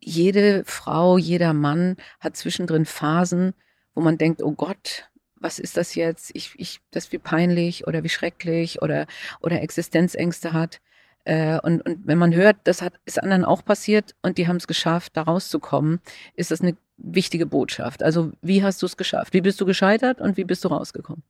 [0.00, 3.54] jede Frau, jeder Mann hat zwischendrin Phasen,
[3.94, 6.30] wo man denkt, oh Gott, was ist das jetzt?
[6.34, 9.06] Ich, ich, das wie peinlich oder wie schrecklich oder,
[9.40, 10.80] oder Existenzängste hat.
[11.24, 14.56] Äh, und, und wenn man hört, das hat, ist anderen auch passiert und die haben
[14.56, 16.00] es geschafft, da rauszukommen,
[16.34, 18.02] ist das eine wichtige Botschaft.
[18.02, 19.32] Also wie hast du es geschafft?
[19.32, 21.22] Wie bist du gescheitert und wie bist du rausgekommen?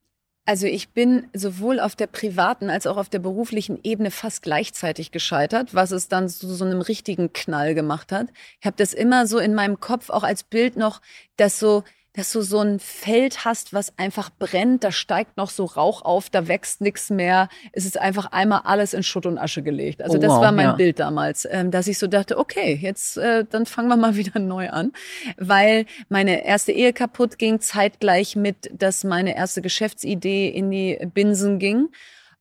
[0.44, 5.12] Also ich bin sowohl auf der privaten als auch auf der beruflichen Ebene fast gleichzeitig
[5.12, 8.26] gescheitert, was es dann zu so einem richtigen Knall gemacht hat.
[8.59, 11.00] Ich habe das immer so in meinem Kopf auch als Bild noch,
[11.37, 15.64] dass so dass du so ein Feld hast, was einfach brennt, da steigt noch so
[15.64, 17.48] Rauch auf, da wächst nichts mehr.
[17.72, 20.03] Es ist einfach einmal alles in Schutt und Asche gelegt.
[20.03, 20.72] Also oh, das wow, war mein ja.
[20.72, 24.38] Bild damals, ähm, dass ich so dachte, okay, jetzt äh, dann fangen wir mal wieder
[24.40, 24.92] neu an,
[25.38, 31.59] weil meine erste Ehe kaputt ging zeitgleich mit, dass meine erste Geschäftsidee in die Binsen
[31.59, 31.88] ging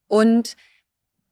[0.08, 0.58] und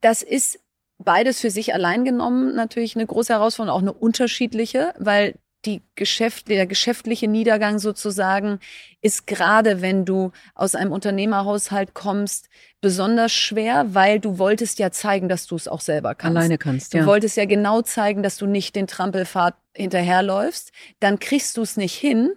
[0.00, 0.58] das ist
[0.98, 6.48] beides für sich allein genommen natürlich eine große Herausforderung, auch eine unterschiedliche, weil die Geschäft,
[6.48, 8.60] der geschäftliche Niedergang sozusagen
[9.02, 12.48] ist gerade, wenn du aus einem Unternehmerhaushalt kommst,
[12.80, 16.36] besonders schwer, weil du wolltest ja zeigen, dass du es auch selber kannst.
[16.36, 17.00] Alleine kannst, ja.
[17.00, 20.72] Du wolltest ja genau zeigen, dass du nicht den Trampelpfad hinterherläufst.
[20.98, 22.32] Dann kriegst du es nicht hin.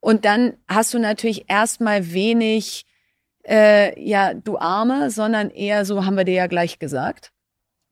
[0.00, 2.86] Und dann hast du natürlich erstmal wenig,
[3.46, 7.33] äh, ja, du Arme, sondern eher so haben wir dir ja gleich gesagt.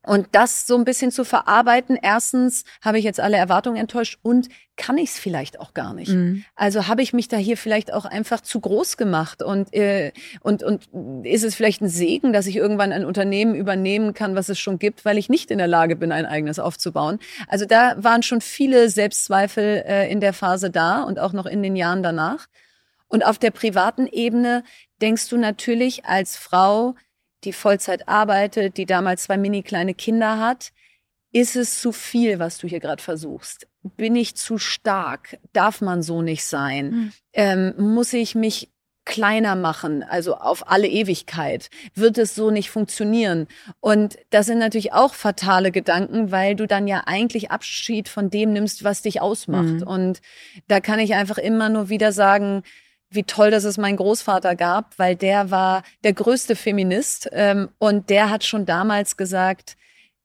[0.04, 4.48] Und das so ein bisschen zu verarbeiten, erstens habe ich jetzt alle Erwartungen enttäuscht und
[4.76, 6.10] kann ich es vielleicht auch gar nicht.
[6.10, 6.44] Mhm.
[6.56, 10.64] Also habe ich mich da hier vielleicht auch einfach zu groß gemacht und, äh, und,
[10.64, 10.88] und
[11.24, 14.80] ist es vielleicht ein Segen, dass ich irgendwann ein Unternehmen übernehmen kann, was es schon
[14.80, 17.20] gibt, weil ich nicht in der Lage bin, ein eigenes aufzubauen.
[17.46, 21.62] Also da waren schon viele Selbstzweifel äh, in der Phase da und auch noch in
[21.62, 22.48] den Jahren danach.
[23.06, 24.64] Und auf der privaten Ebene
[25.00, 26.94] denkst du natürlich als Frau,
[27.44, 30.72] die Vollzeit arbeitet, die damals zwei mini kleine Kinder hat.
[31.32, 33.66] Ist es zu viel, was du hier gerade versuchst?
[33.82, 35.38] Bin ich zu stark?
[35.52, 36.90] Darf man so nicht sein?
[36.90, 37.12] Mhm.
[37.32, 38.68] Ähm, muss ich mich
[39.04, 43.48] kleiner machen, also auf alle Ewigkeit, wird es so nicht funktionieren.
[43.80, 48.52] Und das sind natürlich auch fatale Gedanken, weil du dann ja eigentlich Abschied von dem
[48.52, 49.80] nimmst, was dich ausmacht.
[49.80, 49.82] Mhm.
[49.82, 50.20] Und
[50.68, 52.62] da kann ich einfach immer nur wieder sagen,
[53.14, 58.10] wie toll, dass es meinen Großvater gab, weil der war der größte Feminist ähm, und
[58.10, 59.76] der hat schon damals gesagt,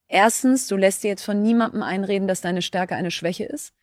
[0.07, 3.73] erstens, du lässt dir jetzt von niemandem einreden, dass deine Stärke eine Schwäche ist,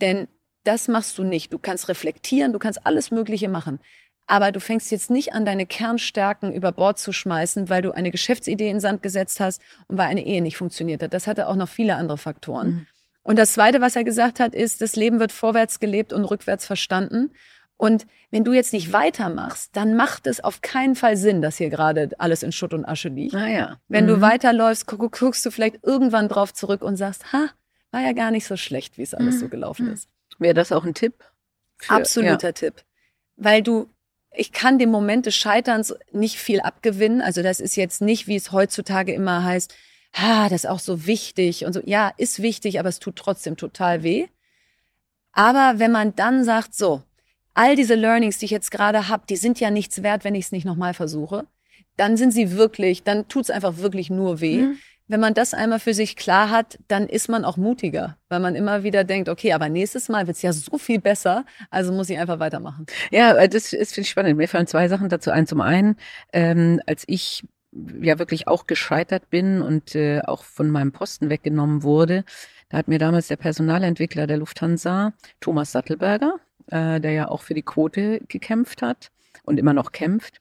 [0.00, 0.28] denn
[0.64, 1.52] das machst du nicht.
[1.52, 3.80] Du kannst reflektieren, du kannst alles Mögliche machen.
[4.26, 8.12] Aber du fängst jetzt nicht an, deine Kernstärken über Bord zu schmeißen, weil du eine
[8.12, 11.12] Geschäftsidee in Sand gesetzt hast und weil eine Ehe nicht funktioniert hat.
[11.14, 12.68] Das hatte auch noch viele andere Faktoren.
[12.68, 12.86] Mhm.
[13.22, 16.64] Und das Zweite, was er gesagt hat, ist, das Leben wird vorwärts gelebt und rückwärts
[16.64, 17.32] verstanden.
[17.80, 21.70] Und wenn du jetzt nicht weitermachst, dann macht es auf keinen Fall Sinn, dass hier
[21.70, 23.34] gerade alles in Schutt und Asche liegt.
[23.34, 23.80] Ah, ja.
[23.88, 24.08] Wenn mhm.
[24.08, 27.48] du weiterläufst, guck, guckst du vielleicht irgendwann drauf zurück und sagst, ha,
[27.90, 29.40] war ja gar nicht so schlecht, wie es alles mhm.
[29.40, 29.92] so gelaufen mhm.
[29.94, 30.10] ist.
[30.38, 31.24] Wäre das auch ein Tipp?
[31.78, 32.52] Für, Absoluter ja.
[32.52, 32.84] Tipp.
[33.36, 33.88] Weil du,
[34.30, 37.22] ich kann dem Moment des Scheiterns nicht viel abgewinnen.
[37.22, 39.74] Also das ist jetzt nicht, wie es heutzutage immer heißt,
[40.12, 41.80] ha, das ist auch so wichtig und so.
[41.86, 44.26] Ja, ist wichtig, aber es tut trotzdem total weh.
[45.32, 47.04] Aber wenn man dann sagt, so,
[47.60, 50.46] all diese Learnings, die ich jetzt gerade habe, die sind ja nichts wert, wenn ich
[50.46, 51.46] es nicht nochmal versuche,
[51.98, 54.62] dann sind sie wirklich, dann tut's einfach wirklich nur weh.
[54.62, 54.78] Mhm.
[55.08, 58.54] Wenn man das einmal für sich klar hat, dann ist man auch mutiger, weil man
[58.54, 62.18] immer wieder denkt, okay, aber nächstes Mal wird's ja so viel besser, also muss ich
[62.18, 62.86] einfach weitermachen.
[63.10, 64.38] Ja, äh, das ist finde ich spannend.
[64.38, 65.46] Mir fallen zwei Sachen dazu ein.
[65.46, 65.96] Zum einen,
[66.32, 67.44] ähm, als ich
[68.00, 72.24] ja wirklich auch gescheitert bin und äh, auch von meinem Posten weggenommen wurde,
[72.70, 76.36] da hat mir damals der Personalentwickler der Lufthansa, Thomas Sattelberger,
[76.68, 79.10] äh, der ja auch für die Quote gekämpft hat
[79.44, 80.40] und immer noch kämpft,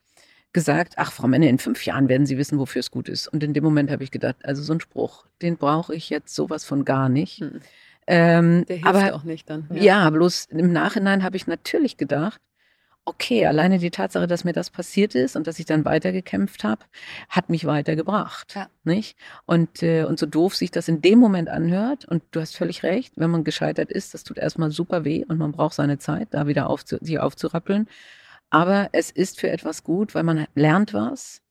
[0.53, 3.27] gesagt, ach Frau Menne, in fünf Jahren werden Sie wissen, wofür es gut ist.
[3.27, 6.34] Und in dem Moment habe ich gedacht, also so ein Spruch, den brauche ich jetzt
[6.34, 7.39] sowas von gar nicht.
[7.39, 7.62] Hm.
[8.08, 9.67] Ähm, Der hilft aber, auch nicht dann.
[9.71, 9.82] Ja.
[9.82, 12.41] ja, bloß im Nachhinein habe ich natürlich gedacht,
[13.05, 16.85] okay, alleine die Tatsache, dass mir das passiert ist und dass ich dann weitergekämpft habe,
[17.27, 18.55] hat mich weitergebracht.
[18.55, 18.69] Ja.
[18.83, 19.17] Nicht?
[19.45, 22.83] Und, äh, und so doof sich das in dem Moment anhört, und du hast völlig
[22.83, 26.29] recht, wenn man gescheitert ist, das tut erstmal super weh und man braucht seine Zeit,
[26.31, 27.88] da wieder aufzu sich aufzurappeln.
[28.51, 31.41] Aber es ist für etwas gut, weil man lernt was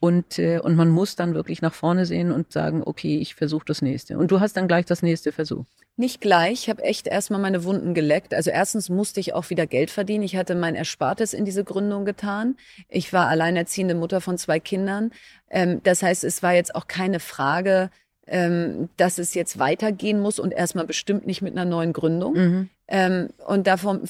[0.00, 3.66] und, äh, und man muss dann wirklich nach vorne sehen und sagen, okay, ich versuche
[3.66, 4.16] das nächste.
[4.16, 5.66] Und du hast dann gleich das nächste Versuch.
[5.96, 6.62] Nicht gleich.
[6.62, 8.32] Ich habe echt erstmal meine Wunden geleckt.
[8.32, 10.24] Also erstens musste ich auch wieder Geld verdienen.
[10.24, 12.56] Ich hatte mein Erspartes in diese Gründung getan.
[12.88, 15.12] Ich war alleinerziehende Mutter von zwei Kindern.
[15.50, 17.90] Ähm, das heißt, es war jetzt auch keine Frage,
[18.26, 22.32] ähm, dass es jetzt weitergehen muss und erstmal bestimmt nicht mit einer neuen Gründung.
[22.32, 22.68] Mhm.
[22.88, 24.00] Ähm, und davor,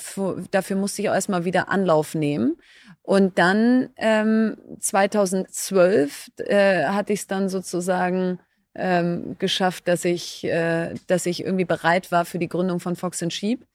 [0.53, 2.57] dafür musste ich auch erstmal wieder Anlauf nehmen.
[3.03, 8.39] Und dann ähm, 2012 äh, hatte ich es dann sozusagen
[8.75, 13.23] ähm, geschafft, dass ich, äh, dass ich irgendwie bereit war für die Gründung von Fox
[13.23, 13.67] and Sheep.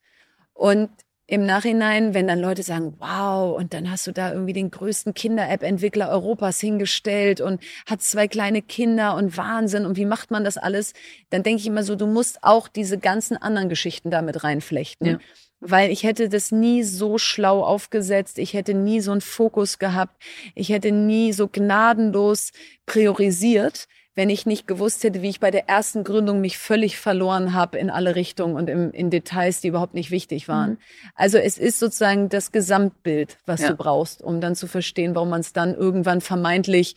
[0.54, 0.90] Und
[1.28, 5.16] im Nachhinein, wenn dann Leute sagen, wow, und dann hast du da irgendwie den größten
[5.16, 10.58] Kinder-App-Entwickler Europas hingestellt und hat zwei kleine Kinder und Wahnsinn und wie macht man das
[10.58, 10.94] alles,
[11.32, 15.08] dann denke ich immer so, du musst auch diese ganzen anderen Geschichten damit reinflechten.
[15.08, 15.20] Ja
[15.68, 20.22] weil ich hätte das nie so schlau aufgesetzt, ich hätte nie so einen Fokus gehabt,
[20.54, 22.52] ich hätte nie so gnadenlos
[22.86, 27.54] priorisiert, wenn ich nicht gewusst hätte, wie ich bei der ersten Gründung mich völlig verloren
[27.54, 30.72] habe in alle Richtungen und im, in Details, die überhaupt nicht wichtig waren.
[30.72, 30.78] Mhm.
[31.16, 33.70] Also es ist sozusagen das Gesamtbild, was ja.
[33.70, 36.96] du brauchst, um dann zu verstehen, warum man es dann irgendwann vermeintlich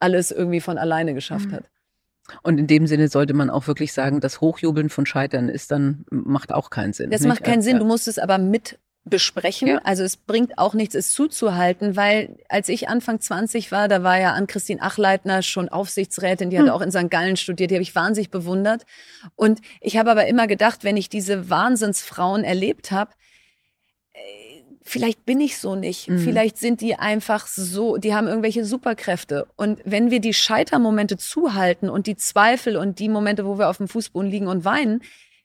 [0.00, 1.52] alles irgendwie von alleine geschafft mhm.
[1.52, 1.64] hat.
[2.42, 6.04] Und in dem Sinne sollte man auch wirklich sagen, das Hochjubeln von Scheitern ist dann,
[6.10, 7.10] macht auch keinen Sinn.
[7.10, 7.28] Das nicht?
[7.28, 7.78] macht keinen Sinn.
[7.78, 9.68] Du musst es aber mit besprechen.
[9.68, 9.80] Ja.
[9.84, 14.18] Also es bringt auch nichts, es zuzuhalten, weil als ich Anfang 20 war, da war
[14.18, 16.66] ja Ann-Christine Achleitner schon Aufsichtsrätin, die hm.
[16.66, 17.08] hat auch in St.
[17.08, 18.84] Gallen studiert, die habe ich wahnsinnig bewundert.
[19.36, 23.12] Und ich habe aber immer gedacht, wenn ich diese Wahnsinnsfrauen erlebt habe,
[24.86, 26.08] vielleicht bin ich so nicht.
[26.08, 26.20] Mhm.
[26.20, 29.46] Vielleicht sind die einfach so, die haben irgendwelche Superkräfte.
[29.56, 33.78] Und wenn wir die Scheitermomente zuhalten und die Zweifel und die Momente, wo wir auf
[33.78, 35.02] dem Fußboden liegen und weinen,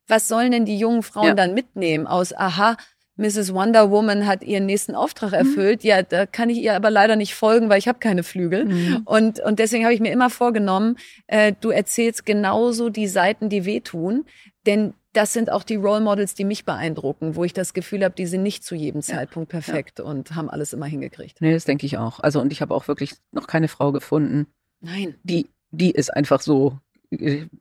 [0.08, 1.34] was sollen denn die jungen Frauen ja.
[1.34, 2.77] dann mitnehmen aus, aha,
[3.22, 3.54] Mrs.
[3.54, 5.38] Wonder Woman hat ihren nächsten Auftrag mhm.
[5.38, 5.84] erfüllt.
[5.84, 5.88] Mhm.
[5.90, 8.66] Ja, da kann ich ihr aber leider nicht folgen, weil ich habe keine Flügel.
[8.66, 9.02] Mhm.
[9.06, 13.66] Und, und deswegen habe ich mir immer vorgenommen, äh, du erzählst genauso die Seiten, die
[13.66, 14.26] wehtun.
[14.66, 18.16] Denn das sind auch die Role Models, die mich beeindrucken, wo ich das Gefühl habe,
[18.16, 20.06] die sind nicht zu jedem Zeitpunkt perfekt ja.
[20.06, 21.42] und haben alles immer hingekriegt.
[21.42, 22.20] Nee, das denke ich auch.
[22.20, 24.48] Also und ich habe auch wirklich noch keine Frau gefunden.
[24.80, 25.16] Nein.
[25.24, 26.78] Die, die ist einfach so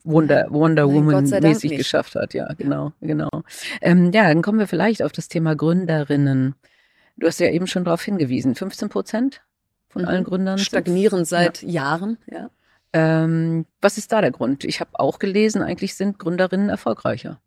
[0.04, 2.34] Wonder, Wonder Woman-mäßig geschafft hat.
[2.34, 3.06] Ja, genau, ja.
[3.08, 3.28] genau.
[3.80, 6.54] Ähm, ja, dann kommen wir vielleicht auf das Thema Gründerinnen.
[7.16, 8.54] Du hast ja eben schon darauf hingewiesen.
[8.54, 9.42] 15 Prozent
[9.88, 10.08] von mhm.
[10.08, 11.68] allen Gründern stagnieren seit ja.
[11.68, 12.18] Jahren.
[12.30, 12.50] Ja.
[12.92, 14.64] Ähm, was ist da der Grund?
[14.64, 17.40] Ich habe auch gelesen, eigentlich sind Gründerinnen erfolgreicher.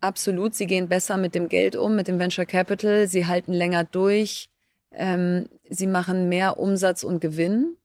[0.00, 3.84] Absolut, sie gehen besser mit dem Geld um, mit dem Venture Capital, sie halten länger
[3.84, 4.48] durch,
[4.92, 7.76] ähm, sie machen mehr Umsatz und Gewinn.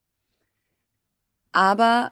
[1.52, 2.12] Aber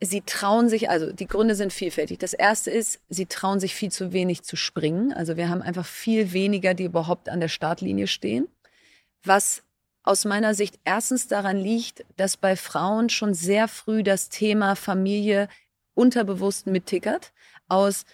[0.00, 2.18] sie trauen sich, also die Gründe sind vielfältig.
[2.18, 5.12] Das erste ist, sie trauen sich viel zu wenig zu springen.
[5.12, 8.48] Also wir haben einfach viel weniger, die überhaupt an der Startlinie stehen.
[9.24, 9.62] Was
[10.02, 15.48] aus meiner Sicht erstens daran liegt, dass bei Frauen schon sehr früh das Thema Familie
[15.94, 17.32] unterbewusst mittickert.
[17.68, 18.06] Aus,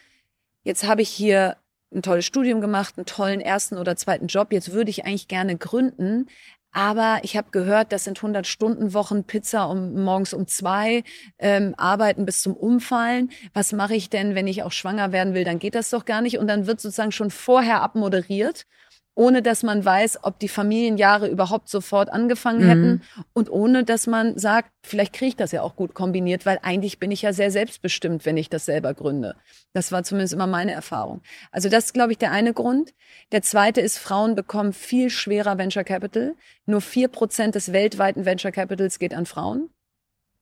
[0.65, 1.57] jetzt habe ich hier
[1.93, 5.57] ein tolles Studium gemacht, einen tollen ersten oder zweiten Job, jetzt würde ich eigentlich gerne
[5.57, 6.29] gründen.
[6.75, 11.05] Aber ich habe gehört, das sind 100 Stunden Wochen, Pizza um morgens um zwei,
[11.39, 13.31] ähm, arbeiten bis zum Umfallen.
[13.55, 15.45] Was mache ich denn, wenn ich auch schwanger werden will?
[15.45, 16.37] Dann geht das doch gar nicht.
[16.39, 18.67] Und dann wird sozusagen schon vorher abmoderiert
[19.17, 22.69] ohne dass man weiß, ob die Familienjahre überhaupt sofort angefangen mhm.
[22.69, 26.59] hätten und ohne dass man sagt, vielleicht kriege ich das ja auch gut kombiniert, weil
[26.63, 29.37] eigentlich bin ich ja sehr selbstbestimmt, wenn ich das selber gründe.
[29.73, 31.23] Das war zumindest immer meine Erfahrung.
[31.53, 32.93] Also das ist, glaube ich, der eine Grund.
[33.31, 36.35] Der zweite ist, Frauen bekommen viel schwerer Venture Capital.
[36.67, 39.71] Nur vier Prozent des weltweiten Venture Capitals geht an Frauen.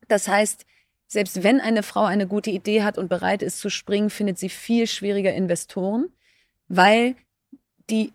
[0.09, 0.65] Das heißt,
[1.09, 4.49] selbst wenn eine Frau eine gute Idee hat und bereit ist zu springen, findet sie
[4.49, 6.07] viel schwieriger Investoren,
[6.69, 7.17] weil
[7.91, 8.15] die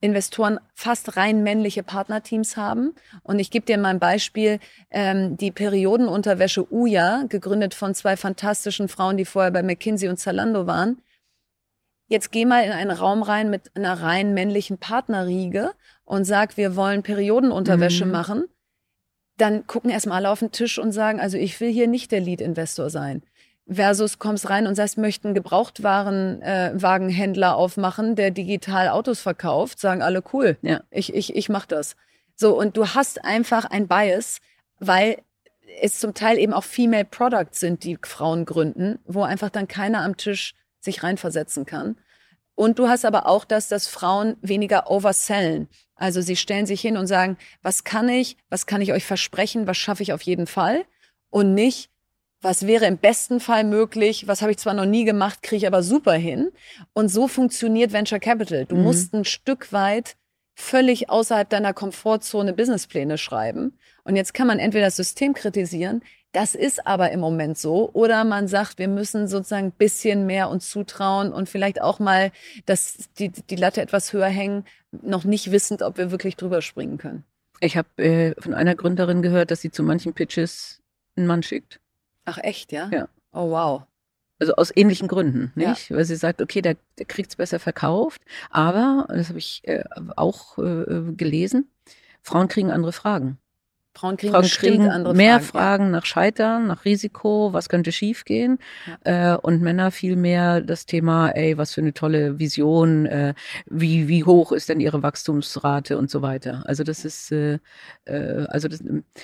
[0.00, 2.94] Investoren fast rein männliche Partnerteams haben.
[3.22, 4.60] Und ich gebe dir mal ein Beispiel.
[4.90, 10.66] Ähm, die Periodenunterwäsche Uja, gegründet von zwei fantastischen Frauen, die vorher bei McKinsey und Zalando
[10.66, 11.00] waren.
[12.08, 15.72] Jetzt geh mal in einen Raum rein mit einer rein männlichen Partnerriege
[16.04, 18.12] und sag, wir wollen Periodenunterwäsche mhm.
[18.12, 18.44] machen.
[19.38, 22.20] Dann gucken erstmal alle auf den Tisch und sagen, also ich will hier nicht der
[22.20, 23.22] Lead-Investor sein
[23.68, 30.22] versus kommst rein und sagst, möchten Gebrauchtwagenwagenhändler äh, aufmachen, der digital Autos verkauft, sagen alle
[30.32, 30.56] cool.
[30.62, 30.80] Ja.
[30.90, 31.96] Ich ich ich mach das.
[32.34, 34.40] So und du hast einfach ein Bias,
[34.78, 35.18] weil
[35.80, 40.02] es zum Teil eben auch Female Products sind, die Frauen gründen, wo einfach dann keiner
[40.02, 41.96] am Tisch sich reinversetzen kann.
[42.54, 45.68] Und du hast aber auch das, dass Frauen weniger oversellen.
[45.94, 49.66] Also sie stellen sich hin und sagen, was kann ich, was kann ich euch versprechen,
[49.66, 50.84] was schaffe ich auf jeden Fall
[51.30, 51.90] und nicht,
[52.46, 55.66] was wäre im besten Fall möglich, was habe ich zwar noch nie gemacht, kriege ich
[55.66, 56.52] aber super hin.
[56.92, 58.66] Und so funktioniert Venture Capital.
[58.66, 58.84] Du mhm.
[58.84, 60.16] musst ein Stück weit
[60.54, 63.76] völlig außerhalb deiner Komfortzone Businesspläne schreiben.
[64.04, 68.22] Und jetzt kann man entweder das System kritisieren, das ist aber im Moment so, oder
[68.22, 72.30] man sagt, wir müssen sozusagen ein bisschen mehr uns zutrauen und vielleicht auch mal
[72.64, 76.98] das, die, die Latte etwas höher hängen, noch nicht wissend, ob wir wirklich drüber springen
[76.98, 77.24] können.
[77.58, 80.80] Ich habe äh, von einer Gründerin gehört, dass sie zu manchen Pitches
[81.16, 81.80] einen Mann schickt.
[82.26, 82.90] Ach echt, ja?
[82.92, 83.08] Ja.
[83.32, 83.82] Oh wow.
[84.38, 85.88] Also aus ähnlichen Gründen, nicht?
[85.88, 85.96] Ja.
[85.96, 89.82] Weil sie sagt, okay, der, der kriegt es besser verkauft, aber, das habe ich äh,
[90.14, 91.70] auch äh, gelesen,
[92.22, 93.38] Frauen kriegen andere Fragen.
[93.96, 95.90] Frauen kriegen, Frauen kriegen andere mehr Fragen, Fragen ja.
[95.90, 98.58] nach Scheitern, nach Risiko, was könnte schiefgehen
[99.04, 99.34] ja.
[99.34, 103.34] äh, und Männer viel mehr das Thema, ey, was für eine tolle Vision, äh,
[103.66, 106.62] wie wie hoch ist denn ihre Wachstumsrate und so weiter.
[106.66, 107.58] Also das ist äh,
[108.04, 108.82] äh, also das,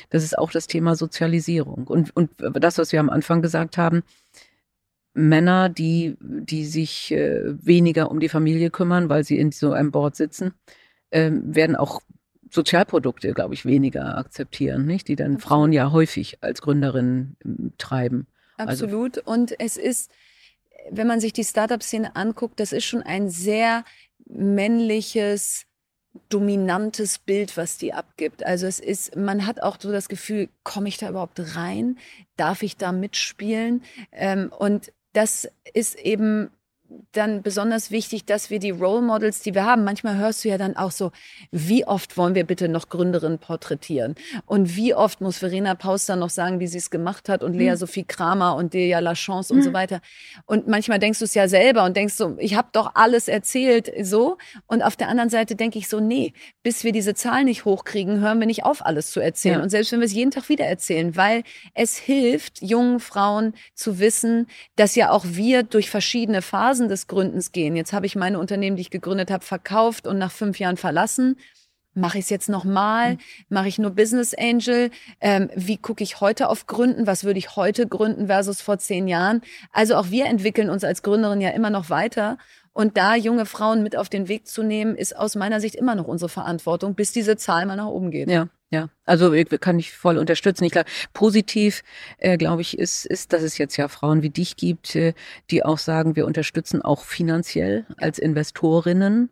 [0.09, 4.03] das ist auch das Thema Sozialisierung und und das, was wir am Anfang gesagt haben.
[5.15, 9.91] Männer, die, die sich äh, weniger um die Familie kümmern, weil sie in so einem
[9.91, 10.55] Board sitzen,
[11.11, 12.01] äh, werden auch
[12.53, 15.09] Sozialprodukte, glaube ich, weniger akzeptieren, nicht?
[15.09, 15.43] Die dann Absolut.
[15.43, 18.27] Frauen ja häufig als Gründerinnen ähm, treiben.
[18.59, 19.19] Also Absolut.
[19.19, 20.11] Also, und es ist,
[20.91, 23.85] wenn man sich die Startup-Szene anguckt, das ist schon ein sehr
[24.27, 25.65] männliches,
[26.29, 28.45] dominantes Bild, was die abgibt.
[28.45, 31.99] Also es ist, man hat auch so das Gefühl, komme ich da überhaupt rein?
[32.37, 33.83] Darf ich da mitspielen?
[34.13, 36.51] Ähm, und das ist eben
[37.13, 40.59] dann besonders wichtig, dass wir die Role Models, die wir haben, manchmal hörst du ja
[40.59, 41.13] dann auch so,
[41.51, 44.15] wie oft wollen wir bitte noch Gründerinnen porträtieren?
[44.47, 47.55] Und wie oft muss Verena Paus dann noch sagen, wie sie es gemacht hat und
[47.55, 47.77] Lea hm.
[47.77, 50.01] Sophie Kramer und Deja Lachance und so weiter.
[50.47, 53.93] Und manchmal denkst du es ja selber und denkst so, ich habe doch alles erzählt
[54.03, 54.39] so.
[54.67, 58.21] Und auf der anderen Seite denke ich so, nee, bis wir diese Zahlen nicht hochkriegen,
[58.21, 59.59] hören wir nicht auf, alles zu erzählen.
[59.59, 59.63] Ja.
[59.63, 61.43] Und selbst wenn wir es jeden Tag wieder erzählen, weil
[61.75, 67.07] es hilft, jungen Frauen zu wissen, dass ja auch wir durch verschiedene Phasen Phasen des
[67.07, 67.77] Gründens gehen.
[67.77, 71.37] Jetzt habe ich meine Unternehmen, die ich gegründet habe, verkauft und nach fünf Jahren verlassen.
[71.95, 73.15] Mache ich es jetzt nochmal?
[73.15, 73.19] Mhm.
[73.51, 74.91] Mache ich nur Business Angel?
[75.21, 77.07] Ähm, wie gucke ich heute auf Gründen?
[77.07, 79.43] Was würde ich heute gründen versus vor zehn Jahren?
[79.73, 82.39] Also auch wir entwickeln uns als Gründerin ja immer noch weiter.
[82.73, 85.95] Und da junge Frauen mit auf den Weg zu nehmen, ist aus meiner Sicht immer
[85.95, 88.31] noch unsere Verantwortung, bis diese Zahl mal nach oben geht.
[88.31, 88.49] Ja.
[88.73, 90.65] Ja, also kann ich voll unterstützen.
[90.65, 91.83] Ich glaube, positiv,
[92.17, 95.13] äh, glaube ich, ist, ist, dass es jetzt ja Frauen wie dich gibt, äh,
[95.51, 99.29] die auch sagen, wir unterstützen auch finanziell als Investorinnen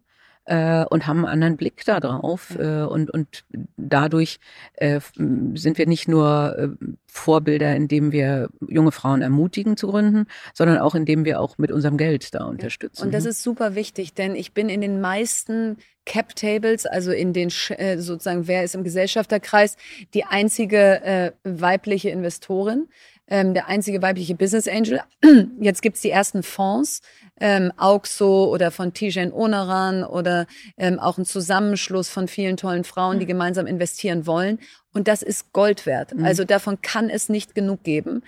[0.50, 2.58] äh, und haben einen anderen Blick darauf.
[2.58, 3.44] Äh, und, und
[3.76, 4.40] dadurch
[4.74, 10.78] äh, sind wir nicht nur äh, Vorbilder, indem wir junge Frauen ermutigen zu gründen, sondern
[10.78, 13.04] auch indem wir auch mit unserem Geld da unterstützen.
[13.04, 17.32] Und das ist super wichtig, denn ich bin in den meisten Cap Tables, also in
[17.32, 19.76] den äh, sozusagen, wer ist im Gesellschafterkreis,
[20.14, 22.88] die einzige äh, weibliche Investorin
[23.30, 25.00] ähm, der einzige weibliche Business Angel.
[25.60, 27.00] Jetzt gibt's die ersten Fonds,
[27.40, 33.18] ähm, Auxo oder von Tijen Onaran oder ähm, auch ein Zusammenschluss von vielen tollen Frauen,
[33.18, 33.30] die mhm.
[33.30, 34.58] gemeinsam investieren wollen.
[34.92, 36.14] Und das ist Gold wert.
[36.14, 36.24] Mhm.
[36.24, 38.22] Also davon kann es nicht genug geben.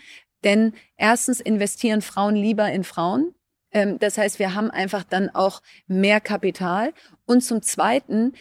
[0.45, 3.35] Denn erstens investieren Frauen lieber in Frauen.
[3.73, 6.93] Ähm, das heißt, wir haben einfach dann auch mehr Kapital.
[7.27, 8.33] Und zum Zweiten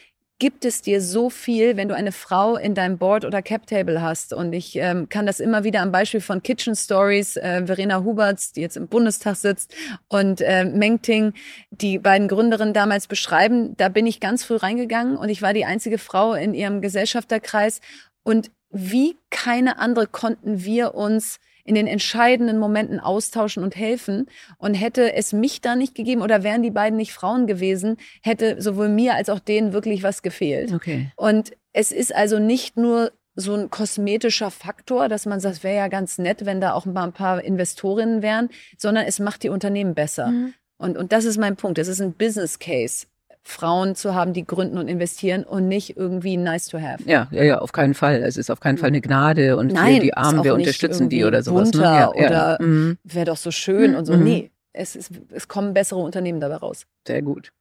[0.41, 4.01] gibt es dir so viel, wenn du eine Frau in deinem Board oder Cap Table
[4.01, 4.33] hast.
[4.33, 8.51] Und ich ähm, kann das immer wieder am Beispiel von Kitchen Stories, äh, Verena Huberts,
[8.51, 9.75] die jetzt im Bundestag sitzt,
[10.07, 11.33] und äh, Mengting,
[11.69, 13.77] die beiden Gründerinnen damals beschreiben.
[13.77, 17.79] Da bin ich ganz früh reingegangen und ich war die einzige Frau in ihrem Gesellschafterkreis.
[18.23, 24.27] Und wie keine andere konnten wir uns in den entscheidenden Momenten austauschen und helfen.
[24.57, 28.61] Und hätte es mich da nicht gegeben oder wären die beiden nicht Frauen gewesen, hätte
[28.61, 30.73] sowohl mir als auch denen wirklich was gefehlt.
[30.73, 31.11] Okay.
[31.15, 35.87] Und es ist also nicht nur so ein kosmetischer Faktor, dass man sagt, wäre ja
[35.87, 39.93] ganz nett, wenn da auch mal ein paar Investorinnen wären, sondern es macht die Unternehmen
[39.93, 40.27] besser.
[40.27, 40.53] Mhm.
[40.77, 41.77] Und, und das ist mein Punkt.
[41.77, 43.05] Es ist ein Business Case
[43.43, 47.03] Frauen zu haben, die gründen und investieren und nicht irgendwie nice to have.
[47.05, 48.21] Ja, ja, ja, auf keinen Fall.
[48.21, 51.25] Es ist auf keinen Fall eine Gnade und Nein, wir, die Armen, wir unterstützen die
[51.25, 51.73] oder sowas.
[51.73, 51.81] Ne?
[51.81, 52.65] Ja, oder ja.
[52.65, 52.97] Mhm.
[53.03, 53.97] wäre doch so schön mhm.
[53.97, 54.13] und so.
[54.13, 54.23] Mhm.
[54.23, 56.85] Nee, es, ist, es kommen bessere Unternehmen dabei raus.
[57.07, 57.51] Sehr gut.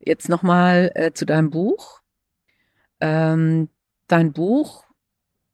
[0.00, 2.00] Jetzt nochmal äh, zu deinem Buch.
[3.00, 3.68] Ähm,
[4.08, 4.84] dein Buch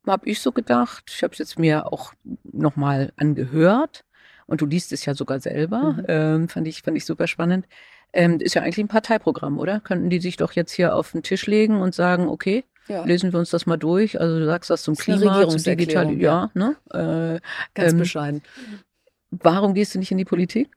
[0.07, 1.05] habe ich so gedacht.
[1.09, 2.13] Ich habe es jetzt mir auch
[2.43, 4.03] nochmal angehört
[4.47, 5.93] und du liest es ja sogar selber.
[5.93, 6.05] Mhm.
[6.07, 7.67] Ähm, fand ich fand ich super spannend.
[8.11, 9.79] Ähm, ist ja eigentlich ein Parteiprogramm, oder?
[9.79, 13.03] Könnten die sich doch jetzt hier auf den Tisch legen und sagen, okay, ja.
[13.03, 14.19] lesen wir uns das mal durch.
[14.19, 16.75] Also du sagst das zum das Klima, zum Digital, ja, ne?
[16.91, 17.39] Äh,
[17.75, 18.43] Ganz ähm, bescheiden.
[19.31, 20.69] Warum gehst du nicht in die Politik?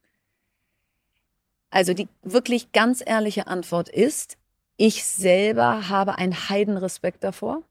[1.71, 4.37] Also die wirklich ganz ehrliche Antwort ist,
[4.77, 7.63] ich selber habe einen Heidenrespekt davor.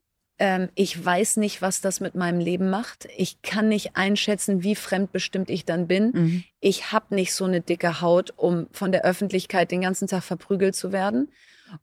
[0.42, 3.08] Ähm, ich weiß nicht, was das mit meinem Leben macht.
[3.16, 6.12] Ich kann nicht einschätzen, wie fremdbestimmt ich dann bin.
[6.14, 6.44] Mhm.
[6.60, 10.76] Ich habe nicht so eine dicke Haut, um von der Öffentlichkeit den ganzen Tag verprügelt
[10.76, 11.30] zu werden.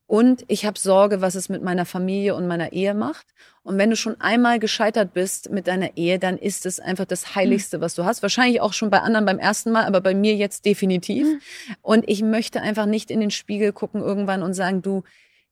[0.09, 3.29] Und ich habe Sorge, was es mit meiner Familie und meiner Ehe macht.
[3.63, 7.37] Und wenn du schon einmal gescheitert bist mit deiner Ehe, dann ist es einfach das
[7.37, 8.23] Heiligste, was du hast.
[8.23, 11.29] Wahrscheinlich auch schon bei anderen beim ersten Mal, aber bei mir jetzt definitiv.
[11.29, 11.41] Mhm.
[11.81, 15.05] Und ich möchte einfach nicht in den Spiegel gucken irgendwann und sagen, du,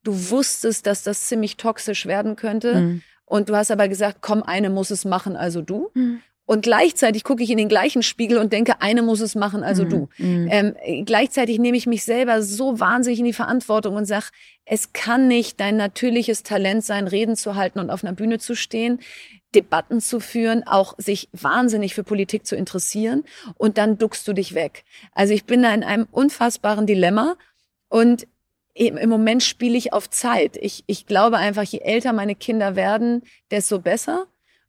[0.07, 2.75] du wusstest, dass das ziemlich toxisch werden könnte.
[2.75, 3.03] Mhm.
[3.25, 5.91] Und du hast aber gesagt, komm, eine muss es machen, also du.
[5.95, 6.23] Mhm.
[6.49, 9.85] Und gleichzeitig gucke ich in den gleichen Spiegel und denke, eine muss es machen, also
[9.85, 9.89] mhm.
[9.89, 10.09] du.
[10.19, 10.49] Mhm.
[10.49, 14.27] Ähm, gleichzeitig nehme ich mich selber so wahnsinnig in die Verantwortung und sage,
[14.65, 18.55] es kann nicht dein natürliches Talent sein, Reden zu halten und auf einer Bühne zu
[18.55, 19.01] stehen,
[19.57, 23.25] Debatten zu führen, auch sich wahnsinnig für Politik zu interessieren
[23.57, 24.85] und dann duckst du dich weg.
[25.13, 27.37] Also ich bin da in einem unfassbaren Dilemma
[27.89, 28.29] und
[28.77, 30.57] im Moment spiele ich auf Zeit.
[30.61, 34.27] Ich, ich glaube einfach, je älter meine Kinder werden, desto besser.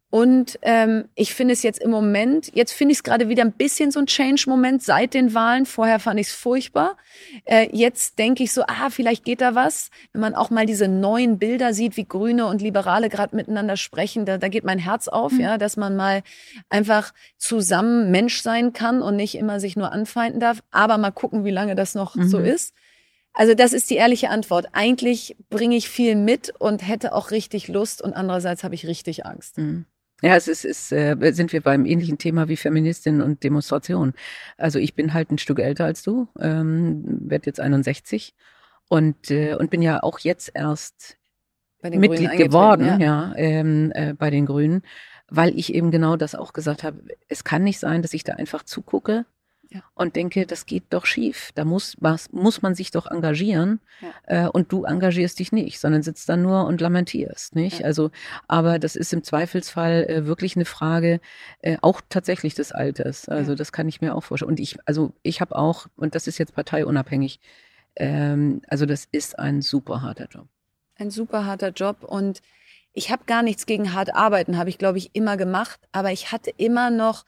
[0.10, 3.52] Und ähm, ich finde es jetzt im Moment, jetzt finde ich es gerade wieder ein
[3.52, 5.66] bisschen so ein Change-Moment seit den Wahlen.
[5.66, 6.96] Vorher fand ich es furchtbar.
[7.44, 9.90] Äh, jetzt denke ich so, ah, vielleicht geht da was.
[10.14, 14.26] Wenn man auch mal diese neuen Bilder sieht, wie Grüne und Liberale gerade miteinander sprechen,
[14.26, 15.42] da, da geht mein Herz auf, mhm.
[15.42, 16.24] ja, dass man mal
[16.70, 20.64] einfach zusammen Mensch sein kann und nicht immer sich nur anfeinden darf.
[20.72, 22.30] Aber mal gucken, wie lange das noch mhm.
[22.30, 22.74] so ist.
[23.38, 24.70] Also das ist die ehrliche Antwort.
[24.72, 29.28] Eigentlich bringe ich viel mit und hätte auch richtig Lust und andererseits habe ich richtig
[29.28, 29.60] Angst.
[29.60, 29.86] Mhm.
[30.24, 34.14] Ja, es ist, ist äh, sind wir beim ähnlichen Thema wie Feministin und Demonstration.
[34.58, 38.34] Also ich bin halt ein Stück älter als du, ähm, werde jetzt 61
[38.90, 41.20] und äh, und bin ja auch jetzt erst
[41.84, 44.82] Mitglied geworden, ja, ja ähm, äh, bei den Grünen,
[45.30, 47.04] weil ich eben genau das auch gesagt habe.
[47.28, 49.28] Es kann nicht sein, dass ich da einfach zugucke
[49.70, 49.82] ja.
[49.96, 51.52] und denke, das geht doch schief.
[51.56, 53.80] Da muss, was, muss man sich doch engagieren.
[54.02, 54.46] Ja.
[54.46, 57.80] Äh, und du engagierst dich nicht, sondern sitzt da nur und lamentierst, nicht?
[57.80, 57.86] Ja.
[57.86, 58.12] Also,
[58.48, 61.20] aber das ist im Zweifelsfall äh, wirklich eine Frage
[61.62, 63.28] äh, auch tatsächlich des Alters.
[63.30, 64.52] Also, das kann ich mir auch vorstellen.
[64.52, 67.40] Und ich, also ich habe auch, und das ist jetzt parteiunabhängig,
[67.98, 70.48] ähm, also das ist ein super harter Job.
[70.96, 72.42] Ein super harter Job und
[72.94, 76.32] ich habe gar nichts gegen hart arbeiten, habe ich glaube ich immer gemacht, aber ich
[76.32, 77.26] hatte immer noch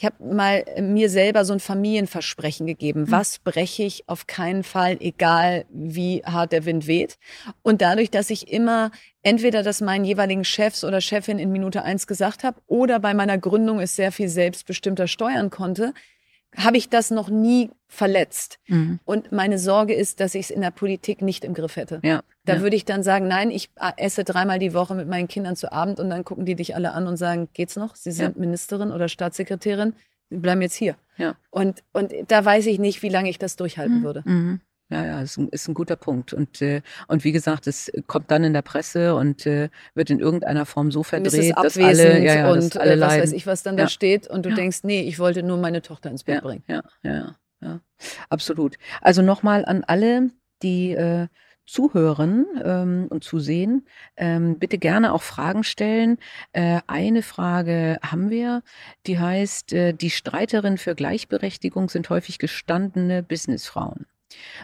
[0.00, 3.02] ich habe mal äh, mir selber so ein Familienversprechen gegeben.
[3.02, 3.10] Mhm.
[3.10, 7.18] Was breche ich auf keinen Fall, egal wie hart der Wind weht.
[7.60, 8.92] Und dadurch, dass ich immer
[9.22, 13.36] entweder das meinen jeweiligen Chefs oder Chefin in Minute eins gesagt habe oder bei meiner
[13.36, 15.92] Gründung es sehr viel selbstbestimmter steuern konnte,
[16.56, 18.58] habe ich das noch nie verletzt.
[18.68, 19.00] Mhm.
[19.04, 22.00] Und meine Sorge ist, dass ich es in der Politik nicht im Griff hätte.
[22.02, 22.60] Ja, da ja.
[22.60, 26.00] würde ich dann sagen, nein, ich esse dreimal die Woche mit meinen Kindern zu Abend
[26.00, 27.96] und dann gucken die dich alle an und sagen, geht's noch?
[27.96, 28.40] Sie sind ja.
[28.40, 29.94] Ministerin oder Staatssekretärin,
[30.30, 30.94] Sie bleiben jetzt hier.
[31.16, 31.34] Ja.
[31.50, 34.04] Und, und da weiß ich nicht, wie lange ich das durchhalten mhm.
[34.04, 34.22] würde.
[34.24, 34.60] Mhm.
[34.90, 36.32] Ja, ja, ist ein, ist ein guter Punkt.
[36.32, 40.18] Und, äh, und wie gesagt, es kommt dann in der Presse und äh, wird in
[40.18, 43.62] irgendeiner Form so verdreht, dass alle, ja, ja, und alle äh, was weiß ich, was
[43.62, 43.84] dann ja.
[43.84, 44.26] da steht.
[44.26, 44.56] Und du ja.
[44.56, 46.64] denkst, nee, ich wollte nur meine Tochter ins Bett ja, bringen.
[46.66, 47.80] Ja, ja, ja,
[48.28, 48.76] absolut.
[49.00, 50.30] Also nochmal an alle,
[50.62, 51.28] die äh,
[51.66, 53.86] zuhören ähm, und zusehen,
[54.16, 56.18] ähm, bitte gerne auch Fragen stellen.
[56.52, 58.62] Äh, eine Frage haben wir,
[59.06, 64.06] die heißt, äh, die Streiterinnen für Gleichberechtigung sind häufig gestandene Businessfrauen.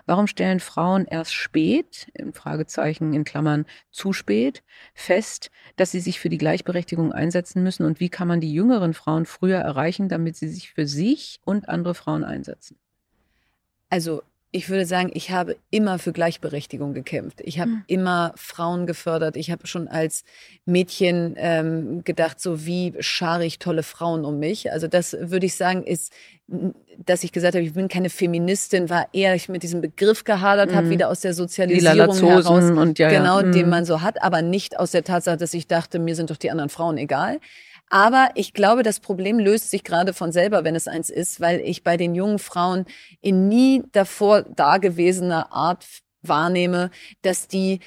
[0.06, 4.62] Warum stellen Frauen erst spät, in Fragezeichen in Klammern zu spät,
[4.94, 8.94] fest, dass sie sich für die Gleichberechtigung einsetzen müssen und wie kann man die jüngeren
[8.94, 12.78] Frauen früher erreichen, damit sie sich für sich und andere Frauen einsetzen?
[13.88, 14.22] Also
[14.56, 17.42] ich würde sagen, ich habe immer für Gleichberechtigung gekämpft.
[17.44, 17.84] Ich habe mhm.
[17.88, 19.36] immer Frauen gefördert.
[19.36, 20.24] Ich habe schon als
[20.64, 24.72] Mädchen ähm, gedacht, so wie schare ich tolle Frauen um mich.
[24.72, 26.10] Also das würde ich sagen, ist,
[27.04, 30.70] dass ich gesagt habe, ich bin keine Feministin, war eher ich mit diesem Begriff gehadert
[30.70, 30.76] mhm.
[30.76, 33.46] habe, wieder aus der Sozialisierung heraus, und ja, genau, ja.
[33.46, 33.52] Mhm.
[33.52, 36.38] den man so hat, aber nicht aus der Tatsache, dass ich dachte, mir sind doch
[36.38, 37.40] die anderen Frauen egal.
[37.88, 41.60] Aber ich glaube, das Problem löst sich gerade von selber, wenn es eins ist, weil
[41.60, 42.84] ich bei den jungen Frauen
[43.20, 45.86] in nie davor dagewesener Art
[46.22, 46.90] wahrnehme,
[47.22, 47.80] dass die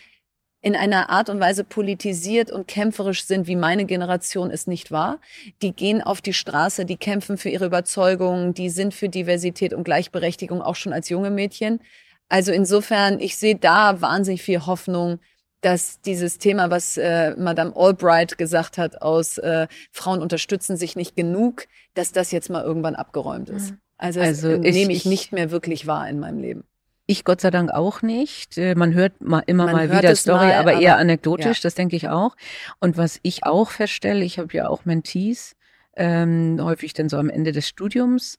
[0.61, 5.19] in einer Art und Weise politisiert und kämpferisch sind, wie meine Generation es nicht war.
[5.61, 9.85] Die gehen auf die Straße, die kämpfen für ihre Überzeugungen, die sind für Diversität und
[9.85, 11.79] Gleichberechtigung auch schon als junge Mädchen.
[12.27, 15.19] Also insofern, ich sehe da wahnsinnig viel Hoffnung,
[15.61, 21.15] dass dieses Thema, was äh, Madame Albright gesagt hat, aus äh, Frauen unterstützen sich nicht
[21.15, 23.71] genug, dass das jetzt mal irgendwann abgeräumt ist.
[23.71, 23.79] Mhm.
[23.97, 26.63] Also, also nehme ich, ich nicht mehr wirklich wahr in meinem Leben.
[27.05, 28.57] Ich Gott sei Dank auch nicht.
[28.57, 31.63] Äh, man hört mal immer Man mal wieder Story, mal, aber, aber, eher anekdotisch, ja.
[31.63, 32.35] das denke ich auch.
[32.79, 35.55] Und was ich auch feststelle, ich habe ja auch Mentees,
[35.97, 38.37] ähm, häufig dann so am Ende des Studiums,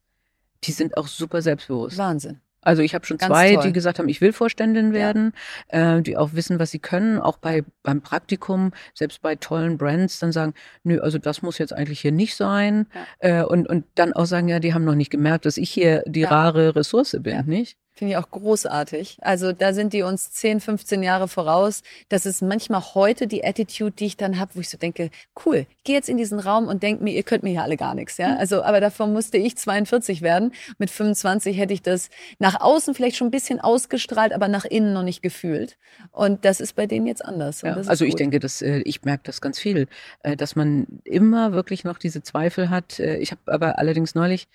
[0.65, 1.99] die sind auch super selbstbewusst.
[1.99, 2.41] Wahnsinn.
[2.63, 3.65] Also ich habe schon Ganz zwei, toll.
[3.65, 5.33] die gesagt haben, ich will Vorständin werden,
[5.73, 5.99] ja.
[5.99, 10.19] äh, die auch wissen, was sie können, auch bei beim Praktikum, selbst bei tollen Brands,
[10.19, 12.87] dann sagen, nö, also das muss jetzt eigentlich hier nicht sein.
[13.23, 13.41] Ja.
[13.41, 16.03] Äh, und, und dann auch sagen, ja, die haben noch nicht gemerkt, dass ich hier
[16.07, 16.29] die ja.
[16.29, 17.79] rare Ressource bin, nicht?
[18.01, 19.19] Finde ich auch großartig.
[19.21, 21.83] Also da sind die uns 10, 15 Jahre voraus.
[22.09, 25.11] Das ist manchmal heute die Attitude, die ich dann habe, wo ich so denke,
[25.45, 27.95] cool, gehe jetzt in diesen Raum und denke mir, ihr könnt mir hier alle gar
[27.95, 28.17] nichts.
[28.17, 28.29] Ja?
[28.29, 28.37] Mhm.
[28.39, 30.53] Also, aber davon musste ich 42 werden.
[30.79, 34.95] Mit 25 hätte ich das nach außen vielleicht schon ein bisschen ausgestrahlt, aber nach innen
[34.95, 35.77] noch nicht gefühlt.
[36.11, 37.61] Und das ist bei denen jetzt anders.
[37.61, 39.89] Ja, also ich denke, dass äh, ich merke das ganz viel,
[40.23, 42.99] äh, dass man immer wirklich noch diese Zweifel hat.
[42.99, 44.49] Äh, ich habe aber allerdings neulich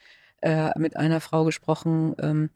[0.78, 2.50] mit einer Frau gesprochen, ähm,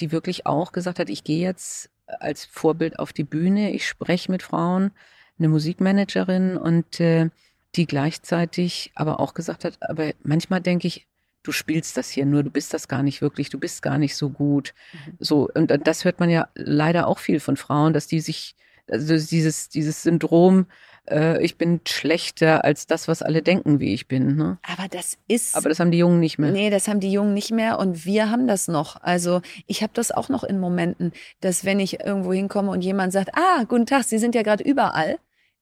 [0.00, 4.30] die wirklich auch gesagt hat, ich gehe jetzt als Vorbild auf die Bühne, ich spreche
[4.30, 4.92] mit Frauen,
[5.38, 7.30] eine Musikmanagerin und äh,
[7.76, 11.06] die gleichzeitig aber auch gesagt hat, aber manchmal denke ich,
[11.42, 14.16] du spielst das hier nur, du bist das gar nicht wirklich, du bist gar nicht
[14.16, 14.74] so gut.
[14.92, 15.16] Mhm.
[15.18, 18.56] So, und das hört man ja leider auch viel von Frauen, dass die sich,
[18.90, 20.66] also dieses, dieses Syndrom,
[21.08, 24.36] äh, ich bin schlechter als das, was alle denken, wie ich bin.
[24.36, 24.58] Ne?
[24.62, 25.56] Aber das ist.
[25.56, 26.50] Aber das haben die Jungen nicht mehr.
[26.50, 29.00] Nee, das haben die Jungen nicht mehr und wir haben das noch.
[29.02, 33.12] Also ich habe das auch noch in Momenten, dass wenn ich irgendwo hinkomme und jemand
[33.12, 35.18] sagt, ah, guten Tag, Sie sind ja gerade überall,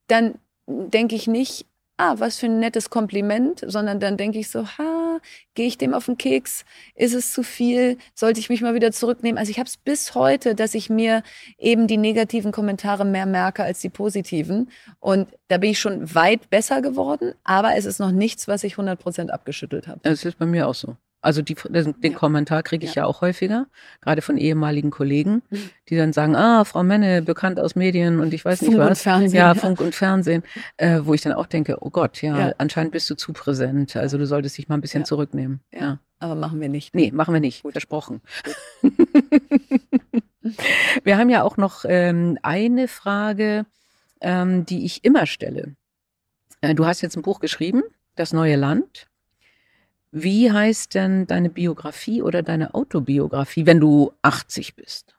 [0.07, 0.35] dann
[0.67, 1.67] denke ich nicht,
[1.97, 5.02] ah, was für ein nettes Kompliment, sondern dann denke ich so, ha,
[5.55, 6.65] gehe ich dem auf den Keks?
[6.95, 7.99] Ist es zu viel?
[8.15, 9.39] Sollte ich mich mal wieder zurücknehmen?
[9.39, 11.23] Also ich habe es bis heute, dass ich mir
[11.59, 14.71] eben die negativen Kommentare mehr merke als die positiven.
[15.01, 18.75] Und da bin ich schon weit besser geworden, aber es ist noch nichts, was ich
[18.75, 20.01] 100 Prozent abgeschüttelt habe.
[20.03, 20.97] Es ist bei mir auch so.
[21.23, 22.11] Also die, den ja.
[22.11, 23.05] Kommentar kriege ich ja.
[23.05, 23.07] ja.
[23.07, 23.67] auch häufiger,
[24.01, 25.71] gerade von ehemaligen Kollegen, mhm.
[25.89, 28.89] die dann sagen, ah, Frau Menne, bekannt aus Medien und ich weiß Funk nicht was.
[28.89, 30.43] Und Fernsehen, ja, Funk und Fernsehen,
[30.79, 33.95] äh, wo ich dann auch denke, oh Gott, ja, ja, anscheinend bist du zu präsent.
[33.95, 35.61] Also du solltest dich mal ein bisschen zurücknehmen.
[35.73, 36.01] Ja.
[36.19, 36.95] Aber machen wir nicht.
[36.95, 37.63] Nee, machen wir nicht.
[37.63, 37.73] Gut.
[37.73, 38.21] Versprochen.
[41.05, 43.67] wir haben ja auch noch ähm, eine Frage,
[44.21, 45.75] ähm, die ich immer stelle.
[46.61, 47.83] Äh, du hast jetzt ein Buch geschrieben,
[48.15, 49.09] Das neue Land.
[50.13, 55.15] Wie heißt denn deine Biografie oder deine Autobiografie, wenn du 80 bist?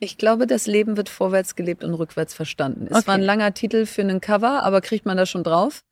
[0.00, 2.86] Ich glaube, das Leben wird vorwärts gelebt und rückwärts verstanden.
[2.90, 3.06] Es okay.
[3.06, 5.84] war ein langer Titel für einen Cover, aber kriegt man da schon drauf?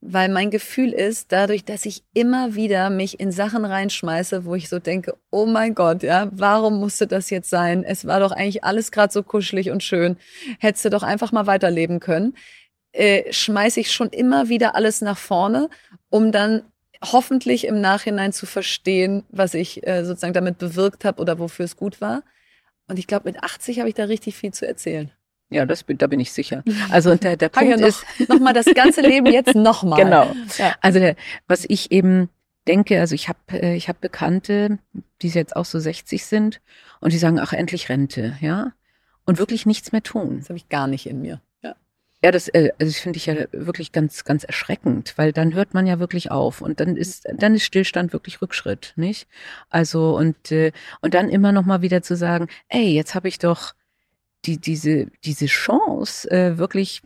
[0.00, 4.70] Weil mein Gefühl ist, dadurch, dass ich immer wieder mich in Sachen reinschmeiße, wo ich
[4.70, 7.84] so denke, oh mein Gott, ja, warum musste das jetzt sein?
[7.84, 10.16] Es war doch eigentlich alles gerade so kuschelig und schön.
[10.58, 12.34] Hättest du doch einfach mal weiterleben können
[12.92, 15.68] äh, schmeiße ich schon immer wieder alles nach vorne,
[16.08, 16.62] um dann
[17.02, 21.76] hoffentlich im Nachhinein zu verstehen, was ich äh, sozusagen damit bewirkt habe oder wofür es
[21.76, 22.22] gut war.
[22.88, 25.10] Und ich glaube, mit 80 habe ich da richtig viel zu erzählen.
[25.48, 26.62] Ja, das bin, da bin ich sicher.
[26.90, 30.02] Also der, der Punkt ja noch, ist noch mal das ganze Leben jetzt noch mal.
[30.02, 30.34] Genau.
[30.58, 30.74] Ja.
[30.80, 31.16] Also der,
[31.46, 32.28] was ich eben
[32.68, 34.78] denke, also ich habe äh, ich habe Bekannte,
[35.22, 36.60] die jetzt auch so 60 sind
[37.00, 38.72] und die sagen, ach endlich Rente, ja,
[39.24, 40.38] und wirklich nichts mehr tun.
[40.38, 41.40] Das habe ich gar nicht in mir.
[42.22, 45.72] Ja, das, äh, also das finde ich ja wirklich ganz, ganz erschreckend, weil dann hört
[45.72, 49.26] man ja wirklich auf und dann ist, dann ist Stillstand wirklich Rückschritt, nicht?
[49.70, 53.38] Also und äh, und dann immer noch mal wieder zu sagen, ey, jetzt habe ich
[53.38, 53.72] doch
[54.46, 57.02] die diese diese Chance äh, wirklich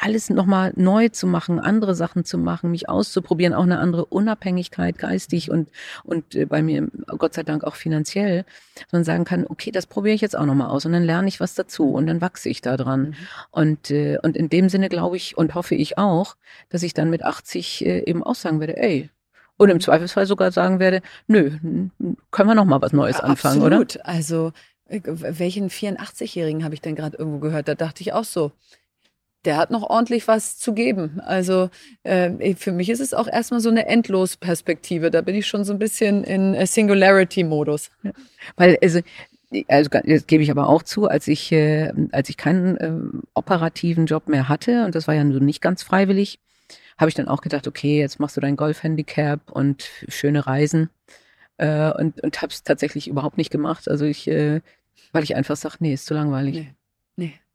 [0.00, 4.98] alles nochmal neu zu machen, andere Sachen zu machen, mich auszuprobieren, auch eine andere Unabhängigkeit
[4.98, 5.68] geistig und,
[6.04, 8.44] und äh, bei mir, Gott sei Dank auch finanziell,
[8.90, 11.40] sondern sagen kann, okay, das probiere ich jetzt auch nochmal aus und dann lerne ich
[11.40, 13.00] was dazu und dann wachse ich da dran.
[13.02, 13.14] Mhm.
[13.50, 16.36] Und, äh, und in dem Sinne glaube ich und hoffe ich auch,
[16.70, 19.10] dass ich dann mit 80 äh, eben auch sagen werde, ey,
[19.58, 21.50] und im Zweifelsfall sogar sagen werde, nö,
[22.30, 23.96] können wir nochmal was Neues anfangen, Absolut.
[23.96, 24.06] oder?
[24.06, 24.52] Also,
[24.88, 27.68] welchen 84-Jährigen habe ich denn gerade irgendwo gehört?
[27.68, 28.52] Da dachte ich auch so,
[29.44, 31.20] der hat noch ordentlich was zu geben.
[31.20, 31.70] Also
[32.04, 35.10] äh, für mich ist es auch erstmal so eine Endlosperspektive.
[35.10, 37.90] Da bin ich schon so ein bisschen in äh, Singularity-Modus.
[38.02, 38.12] Ja.
[38.56, 39.00] Weil, also,
[39.68, 42.92] also das gebe ich aber auch zu, als ich, äh, als ich keinen äh,
[43.34, 46.38] operativen Job mehr hatte, und das war ja nur nicht ganz freiwillig,
[46.98, 50.90] habe ich dann auch gedacht, okay, jetzt machst du dein Golf-Handicap und schöne Reisen.
[51.58, 53.88] Äh, und und habe es tatsächlich überhaupt nicht gemacht.
[53.88, 54.60] Also ich äh,
[55.12, 56.54] Weil ich einfach sage, nee, ist zu langweilig.
[56.54, 56.74] Nee.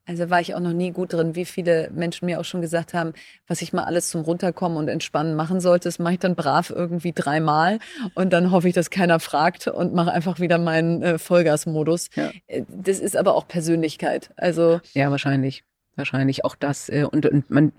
[0.07, 2.93] Also war ich auch noch nie gut drin, wie viele Menschen mir auch schon gesagt
[2.93, 3.13] haben,
[3.45, 6.69] was ich mal alles zum Runterkommen und Entspannen machen sollte, das mache ich dann brav
[6.69, 7.79] irgendwie dreimal
[8.15, 12.09] und dann hoffe ich, dass keiner fragt und mache einfach wieder meinen äh, Vollgasmodus.
[12.15, 12.31] Ja.
[12.47, 14.31] Äh, das ist aber auch Persönlichkeit.
[14.37, 15.63] Also ja, wahrscheinlich
[15.97, 17.71] wahrscheinlich auch das äh, und, und man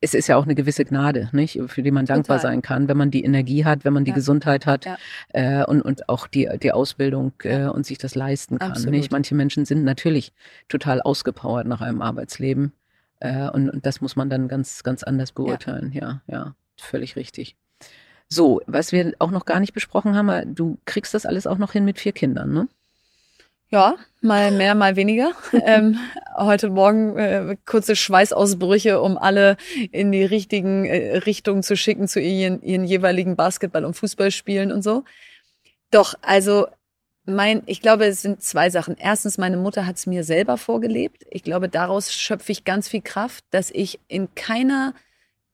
[0.00, 2.52] es ist ja auch eine gewisse Gnade, nicht, für die man dankbar Total.
[2.52, 4.14] sein kann, wenn man die Energie hat, wenn man die ja.
[4.14, 4.96] Gesundheit hat ja.
[5.32, 8.72] äh, und und auch die die Ausbildung äh, und sich das leisten kann.
[8.72, 8.92] Absolut.
[8.92, 9.12] Nicht?
[9.12, 10.32] Manche Menschen sind natürlich
[10.68, 12.72] total ausgepowert nach einem Arbeitsleben
[13.20, 15.92] äh, und, und das muss man dann ganz ganz anders beurteilen.
[15.92, 17.56] Ja, ja, ja völlig richtig.
[18.28, 21.72] So, was wir auch noch gar nicht besprochen haben, du kriegst das alles auch noch
[21.72, 22.68] hin mit vier Kindern, ne?
[23.72, 25.32] Ja, mal mehr, mal weniger.
[25.64, 25.98] ähm,
[26.36, 29.56] heute Morgen äh, kurze Schweißausbrüche, um alle
[29.92, 34.82] in die richtigen äh, Richtungen zu schicken zu ihren, ihren jeweiligen Basketball- und Fußballspielen und
[34.82, 35.04] so.
[35.90, 36.66] Doch, also
[37.24, 38.94] mein, ich glaube, es sind zwei Sachen.
[38.98, 41.24] Erstens, meine Mutter hat es mir selber vorgelebt.
[41.30, 44.92] Ich glaube, daraus schöpfe ich ganz viel Kraft, dass ich in keiner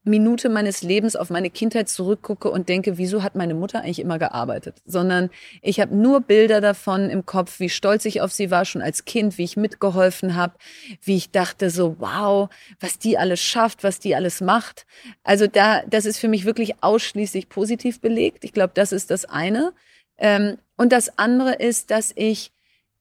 [0.09, 4.19] Minute meines Lebens auf meine Kindheit zurückgucke und denke, wieso hat meine Mutter eigentlich immer
[4.19, 4.77] gearbeitet?
[4.85, 5.31] Sondern
[5.63, 9.05] ich habe nur Bilder davon im Kopf, wie stolz ich auf sie war schon als
[9.05, 10.55] Kind, wie ich mitgeholfen habe,
[11.03, 12.49] wie ich dachte so, wow,
[12.81, 14.87] was die alles schafft, was die alles macht.
[15.23, 18.45] Also da, das ist für mich wirklich ausschließlich positiv belegt.
[18.45, 19.73] Ich glaube, das ist das eine.
[20.19, 22.53] Ähm, und das andere ist, dass ich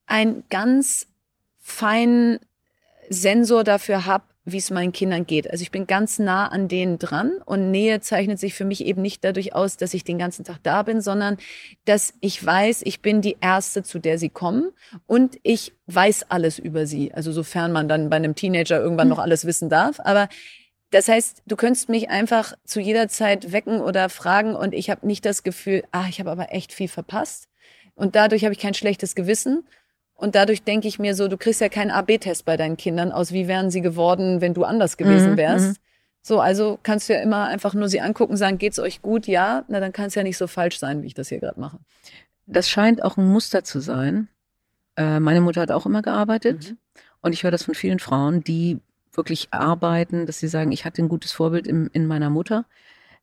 [0.05, 1.07] einen ganz
[1.59, 2.39] feinen
[3.09, 5.51] Sensor dafür habe, wie es meinen Kindern geht.
[5.51, 9.01] Also ich bin ganz nah an denen dran und Nähe zeichnet sich für mich eben
[9.01, 11.35] nicht dadurch aus, dass ich den ganzen Tag da bin, sondern
[11.83, 14.71] dass ich weiß, ich bin die Erste, zu der sie kommen
[15.05, 17.13] und ich weiß alles über sie.
[17.13, 19.99] Also sofern man dann bei einem Teenager irgendwann noch alles wissen darf.
[19.99, 20.29] Aber
[20.91, 25.05] das heißt, du könntest mich einfach zu jeder Zeit wecken oder fragen und ich habe
[25.05, 27.49] nicht das Gefühl, ah, ich habe aber echt viel verpasst.
[27.95, 29.67] Und dadurch habe ich kein schlechtes Gewissen,
[30.17, 33.31] und dadurch denke ich mir so, du kriegst ja keinen AB-Test bei deinen Kindern aus,
[33.31, 35.67] wie wären sie geworden, wenn du anders gewesen mhm, wärst.
[35.67, 35.75] Mhm,
[36.23, 39.27] so, also kannst du ja immer einfach nur sie angucken, sagen, geht's euch gut?
[39.27, 41.59] Ja, na dann kann es ja nicht so falsch sein, wie ich das hier gerade
[41.59, 41.77] mache.
[42.47, 44.27] Das scheint auch ein Muster zu sein.
[44.95, 46.77] Äh, meine Mutter hat auch immer gearbeitet mhm.
[47.21, 48.79] und ich höre das von vielen Frauen, die
[49.13, 52.65] wirklich arbeiten, dass sie sagen, ich hatte ein gutes Vorbild in, in meiner Mutter.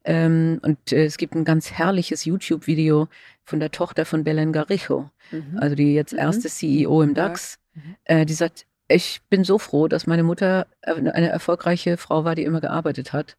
[0.05, 3.09] Ähm, und äh, es gibt ein ganz herrliches YouTube-Video
[3.45, 5.59] von der Tochter von Belen Garijo, mhm.
[5.59, 6.19] also die jetzt mhm.
[6.19, 7.59] erste CEO im DAX.
[7.75, 7.97] Mhm.
[8.05, 12.45] Äh, die sagt, ich bin so froh, dass meine Mutter eine erfolgreiche Frau war, die
[12.45, 13.37] immer gearbeitet hat.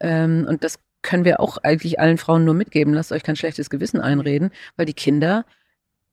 [0.00, 2.94] Ähm, und das können wir auch eigentlich allen Frauen nur mitgeben.
[2.94, 5.44] Lasst euch kein schlechtes Gewissen einreden, weil die Kinder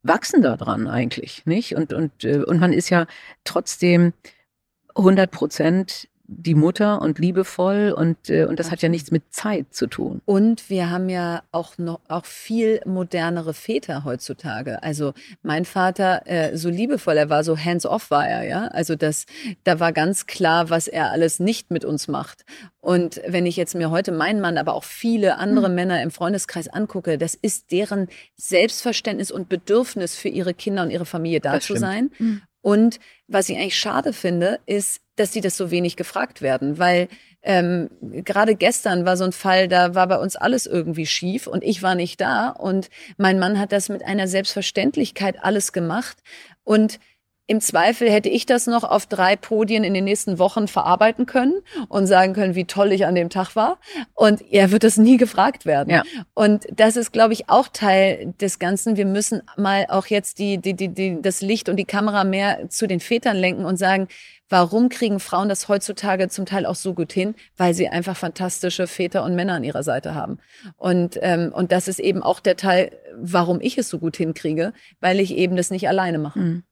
[0.04, 1.76] wachsen da dran eigentlich, nicht?
[1.76, 3.08] Und, und, äh, und man ist ja
[3.46, 4.14] trotzdem
[4.96, 9.74] 100 Prozent die Mutter und liebevoll und, äh, und das hat ja nichts mit Zeit
[9.74, 10.22] zu tun.
[10.24, 14.82] Und wir haben ja auch noch auch viel modernere Väter heutzutage.
[14.84, 18.68] Also mein Vater, äh, so liebevoll er war, so hands-off war er, ja.
[18.68, 19.26] Also das,
[19.66, 22.46] da war ganz klar, was er alles nicht mit uns macht.
[22.80, 25.76] Und wenn ich jetzt mir heute meinen Mann, aber auch viele andere mhm.
[25.76, 28.08] Männer im Freundeskreis angucke, das ist deren
[28.38, 31.80] Selbstverständnis und Bedürfnis für ihre Kinder und ihre Familie da das zu stimmt.
[31.80, 32.12] sein.
[32.18, 32.42] Mhm.
[32.62, 37.08] Und was ich eigentlich schade finde, ist, dass sie das so wenig gefragt werden, weil
[37.42, 41.64] ähm, gerade gestern war so ein Fall, da war bei uns alles irgendwie schief und
[41.64, 46.18] ich war nicht da und mein Mann hat das mit einer Selbstverständlichkeit alles gemacht
[46.64, 47.00] und
[47.46, 51.56] im Zweifel hätte ich das noch auf drei Podien in den nächsten Wochen verarbeiten können
[51.90, 53.80] und sagen können, wie toll ich an dem Tag war.
[54.14, 55.90] Und er wird das nie gefragt werden.
[55.90, 56.04] Ja.
[56.34, 58.96] Und das ist, glaube ich, auch Teil des Ganzen.
[58.96, 62.70] Wir müssen mal auch jetzt die, die, die, die, das Licht und die Kamera mehr
[62.70, 64.08] zu den Vätern lenken und sagen,
[64.50, 67.36] warum kriegen Frauen das heutzutage zum Teil auch so gut hin?
[67.58, 70.40] Weil sie einfach fantastische Väter und Männer an ihrer Seite haben.
[70.78, 74.74] Und, ähm, und das ist eben auch der Teil, warum ich es so gut hinkriege,
[75.00, 76.40] weil ich eben das nicht alleine mache.
[76.40, 76.64] Mhm.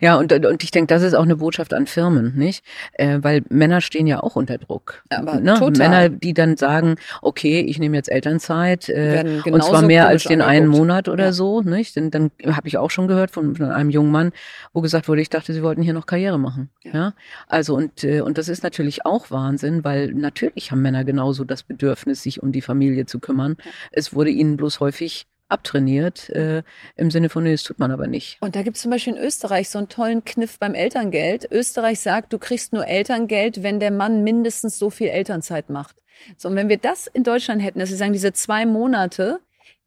[0.00, 2.64] Ja, und, und ich denke, das ist auch eine Botschaft an Firmen, nicht?
[2.92, 5.02] Äh, weil Männer stehen ja auch unter Druck.
[5.10, 5.54] Aber ne?
[5.54, 5.88] total.
[5.88, 10.40] Männer, die dann sagen, okay, ich nehme jetzt Elternzeit äh, und zwar mehr als den
[10.42, 11.32] einen Monat oder ja.
[11.32, 11.96] so, nicht?
[11.96, 14.32] Denn dann habe ich auch schon gehört von, von, einem jungen Mann,
[14.72, 16.70] wo gesagt wurde, ich dachte, sie wollten hier noch Karriere machen.
[16.82, 16.92] Ja.
[16.92, 17.14] ja?
[17.46, 21.62] Also und äh, und das ist natürlich auch Wahnsinn, weil natürlich haben Männer genauso das
[21.62, 23.56] Bedürfnis, sich um die Familie zu kümmern.
[23.58, 23.70] Ja.
[23.90, 26.62] Es wurde ihnen bloß häufig abtrainiert, äh,
[26.96, 28.38] im Sinne von, nee, das tut man aber nicht.
[28.40, 31.48] Und da gibt es zum Beispiel in Österreich so einen tollen Kniff beim Elterngeld.
[31.50, 35.96] Österreich sagt, du kriegst nur Elterngeld, wenn der Mann mindestens so viel Elternzeit macht.
[36.36, 39.40] So, und wenn wir das in Deutschland hätten, dass sie sagen, diese zwei Monate,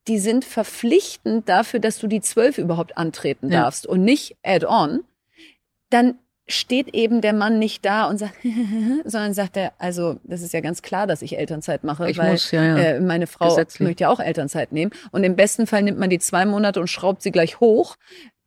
[0.07, 3.63] die sind verpflichtend dafür, dass du die zwölf überhaupt antreten ja.
[3.63, 5.03] darfst und nicht add-on,
[5.89, 8.36] dann steht eben der Mann nicht da und sagt,
[9.06, 12.34] sondern sagt er, also das ist ja ganz klar, dass ich Elternzeit mache, ich weil
[12.34, 12.78] muss, ja, ja.
[12.78, 13.88] Äh, meine Frau Gesetzlich.
[13.88, 14.91] möchte ja auch Elternzeit nehmen.
[15.12, 17.96] Und im besten Fall nimmt man die zwei Monate und schraubt sie gleich hoch.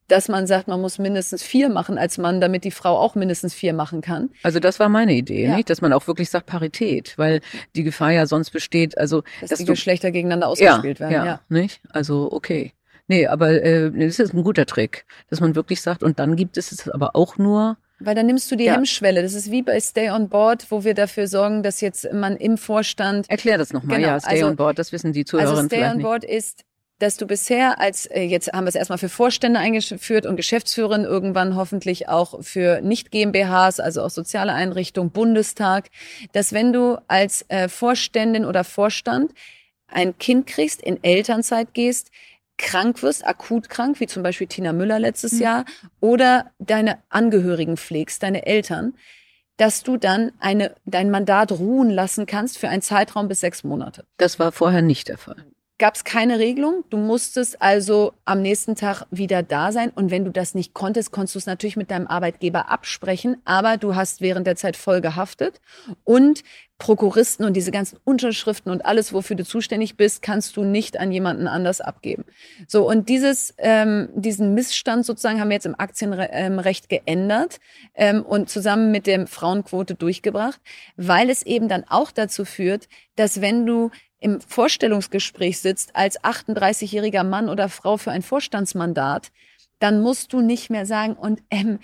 [0.06, 3.52] dass man sagt, man muss mindestens vier machen als Mann, damit die Frau auch mindestens
[3.52, 4.30] vier machen kann.
[4.42, 5.56] Also das war meine Idee, ja.
[5.56, 7.42] nicht, dass man auch wirklich sagt Parität, weil
[7.76, 11.12] die Gefahr ja sonst besteht, also dass, dass die du, Geschlechter gegeneinander ausgespielt werden.
[11.12, 11.82] Ja, ja, nicht?
[11.90, 12.72] Also okay.
[13.06, 16.56] Nee, aber äh, das ist ein guter Trick, dass man wirklich sagt, und dann gibt
[16.56, 18.74] es es aber auch nur weil dann nimmst du die ja.
[18.74, 19.22] Hemmschwelle.
[19.22, 22.58] Das ist wie bei Stay on Board, wo wir dafür sorgen, dass jetzt man im
[22.58, 23.28] Vorstand.
[23.28, 24.08] Erklär das nochmal, genau.
[24.08, 26.32] ja, Stay also, on Board, das wissen die Zuhörerinnen also Stay on Board nicht.
[26.32, 26.64] ist,
[26.98, 31.04] dass du bisher als, äh, jetzt haben wir es erstmal für Vorstände eingeführt und Geschäftsführerin,
[31.04, 35.90] irgendwann hoffentlich auch für Nicht-GmbHs, also auch soziale Einrichtungen, Bundestag,
[36.32, 39.32] dass wenn du als äh, Vorständin oder Vorstand
[39.86, 42.10] ein Kind kriegst, in Elternzeit gehst,
[42.58, 45.40] krank wirst, akut krank, wie zum Beispiel Tina Müller letztes mhm.
[45.40, 45.64] Jahr,
[46.00, 48.94] oder deine Angehörigen pflegst, deine Eltern,
[49.56, 54.04] dass du dann eine, dein Mandat ruhen lassen kannst für einen Zeitraum bis sechs Monate.
[54.16, 55.44] Das war vorher nicht der Fall
[55.78, 56.84] gab es keine Regelung.
[56.90, 59.90] Du musstest also am nächsten Tag wieder da sein.
[59.90, 63.40] Und wenn du das nicht konntest, konntest du es natürlich mit deinem Arbeitgeber absprechen.
[63.44, 65.60] Aber du hast während der Zeit voll gehaftet.
[66.04, 66.42] Und
[66.78, 71.10] Prokuristen und diese ganzen Unterschriften und alles, wofür du zuständig bist, kannst du nicht an
[71.10, 72.24] jemanden anders abgeben.
[72.68, 77.58] So, und dieses, ähm, diesen Missstand sozusagen haben wir jetzt im Aktienrecht geändert
[77.94, 80.60] ähm, und zusammen mit der Frauenquote durchgebracht,
[80.96, 83.90] weil es eben dann auch dazu führt, dass wenn du
[84.20, 89.30] im Vorstellungsgespräch sitzt als 38-jähriger Mann oder Frau für ein Vorstandsmandat,
[89.78, 91.78] dann musst du nicht mehr sagen, und ähm,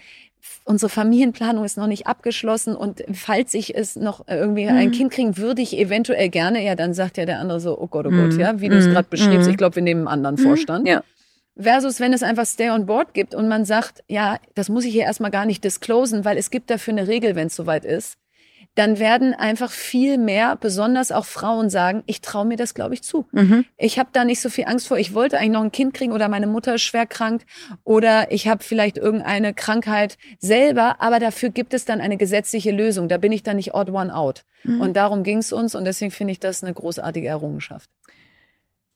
[0.64, 4.76] unsere Familienplanung ist noch nicht abgeschlossen und falls ich es noch irgendwie mhm.
[4.76, 7.87] ein Kind kriegen, würde ich eventuell gerne, ja, dann sagt ja der andere so, oh
[7.87, 8.41] Gott, oh Gott, mhm.
[8.41, 8.93] ja, wie du es mhm.
[8.93, 9.51] gerade beschriebst, mhm.
[9.53, 10.89] ich glaube, wir nehmen einen anderen Vorstand.
[10.89, 11.03] Ja.
[11.57, 14.93] Versus wenn es einfach Stay on Board gibt und man sagt, ja, das muss ich
[14.93, 18.18] hier erstmal gar nicht disclosen, weil es gibt dafür eine Regel, wenn es soweit ist
[18.75, 23.03] dann werden einfach viel mehr, besonders auch Frauen sagen, ich traue mir das, glaube ich,
[23.03, 23.27] zu.
[23.31, 23.64] Mhm.
[23.77, 24.99] Ich habe da nicht so viel Angst vor.
[24.99, 27.45] Ich wollte eigentlich noch ein Kind kriegen oder meine Mutter ist schwer krank
[27.85, 33.09] oder ich habe vielleicht irgendeine Krankheit selber, aber dafür gibt es dann eine gesetzliche Lösung.
[33.09, 34.45] Da bin ich dann nicht odd one out.
[34.64, 34.81] Mhm.
[34.81, 37.89] Und darum ging es uns und deswegen finde ich das eine großartige Errungenschaft.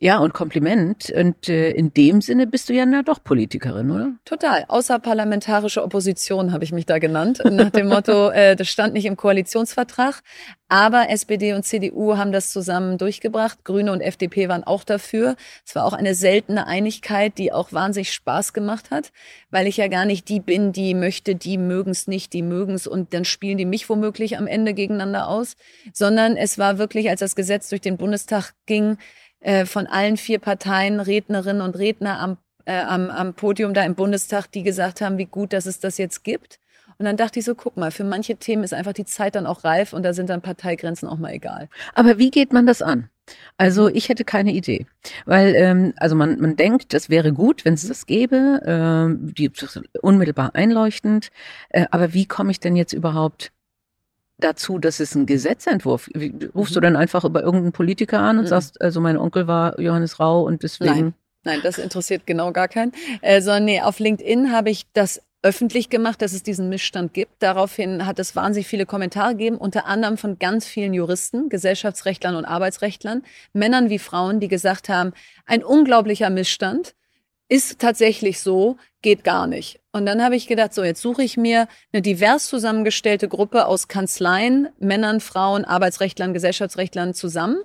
[0.01, 1.11] Ja, und Kompliment.
[1.11, 4.13] Und äh, in dem Sinne bist du ja na doch Politikerin, oder?
[4.25, 4.65] Total.
[4.69, 7.41] Außerparlamentarische Opposition habe ich mich da genannt.
[7.45, 10.23] Nach dem Motto, äh, das stand nicht im Koalitionsvertrag.
[10.69, 13.65] Aber SPD und CDU haben das zusammen durchgebracht.
[13.65, 15.35] Grüne und FDP waren auch dafür.
[15.67, 19.11] Es war auch eine seltene Einigkeit, die auch wahnsinnig Spaß gemacht hat,
[19.51, 23.15] weil ich ja gar nicht die bin, die möchte, die mögen's nicht, die mögen's und
[23.15, 25.57] dann spielen die mich womöglich am Ende gegeneinander aus,
[25.93, 28.99] sondern es war wirklich, als das Gesetz durch den Bundestag ging,
[29.41, 33.95] äh, von allen vier Parteien Rednerinnen und Redner am, äh, am, am Podium da im
[33.95, 36.59] Bundestag, die gesagt haben, wie gut, dass es das jetzt gibt.
[36.99, 39.47] Und dann dachte ich so, guck mal, für manche Themen ist einfach die Zeit dann
[39.47, 41.69] auch reif und da sind dann Parteigrenzen auch mal egal.
[41.95, 43.09] Aber wie geht man das an?
[43.57, 44.87] Also ich hätte keine Idee,
[45.27, 49.53] weil ähm, also man man denkt, das wäre gut, wenn es das gäbe, äh, die
[50.01, 51.29] unmittelbar einleuchtend.
[51.69, 53.53] Äh, aber wie komme ich denn jetzt überhaupt
[54.39, 56.09] dazu, dass es ein Gesetzentwurf.
[56.55, 56.75] Rufst mhm.
[56.75, 58.49] du dann einfach über irgendeinen Politiker an und mhm.
[58.49, 60.91] sagst, also mein Onkel war Johannes Rau und deswegen.
[60.91, 61.15] Nein,
[61.45, 62.93] nein, das interessiert genau gar keinen.
[63.21, 67.43] Äh, sondern nee, auf LinkedIn habe ich das öffentlich gemacht, dass es diesen Missstand gibt.
[67.43, 72.45] Daraufhin hat es wahnsinnig viele Kommentare gegeben, unter anderem von ganz vielen Juristen, Gesellschaftsrechtlern und
[72.45, 73.23] Arbeitsrechtlern,
[73.53, 75.13] Männern wie Frauen, die gesagt haben,
[75.47, 76.95] ein unglaublicher Missstand
[77.49, 79.81] ist tatsächlich so, geht gar nicht.
[79.93, 83.89] Und dann habe ich gedacht, so jetzt suche ich mir eine divers zusammengestellte Gruppe aus
[83.89, 87.59] Kanzleien, Männern, Frauen, Arbeitsrechtlern, Gesellschaftsrechtlern zusammen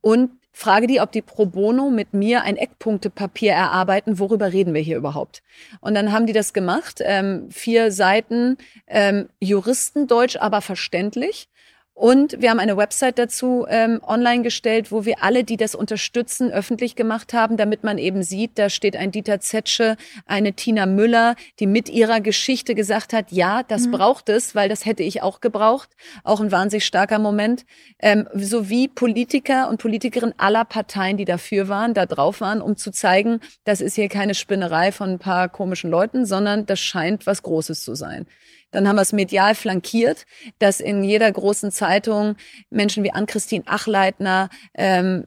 [0.00, 4.80] und frage die, ob die pro bono mit mir ein Eckpunktepapier erarbeiten, worüber reden wir
[4.80, 5.42] hier überhaupt.
[5.80, 8.56] Und dann haben die das gemacht, ähm, vier Seiten
[8.86, 11.48] ähm, Juristendeutsch, aber verständlich.
[11.94, 16.50] Und wir haben eine Website dazu ähm, online gestellt, wo wir alle, die das unterstützen,
[16.50, 21.36] öffentlich gemacht haben, damit man eben sieht, da steht ein Dieter Zetsche, eine Tina Müller,
[21.60, 23.92] die mit ihrer Geschichte gesagt hat, ja, das mhm.
[23.92, 25.88] braucht es, weil das hätte ich auch gebraucht.
[26.24, 27.64] Auch ein wahnsinnig starker Moment.
[28.00, 32.90] Ähm, sowie Politiker und Politikerinnen aller Parteien, die dafür waren, da drauf waren, um zu
[32.90, 37.44] zeigen, das ist hier keine Spinnerei von ein paar komischen Leuten, sondern das scheint was
[37.44, 38.26] Großes zu sein.
[38.74, 40.26] Dann haben wir es medial flankiert,
[40.58, 42.34] dass in jeder großen Zeitung
[42.70, 45.24] Menschen wie Ann-Christine Achleitner ähm,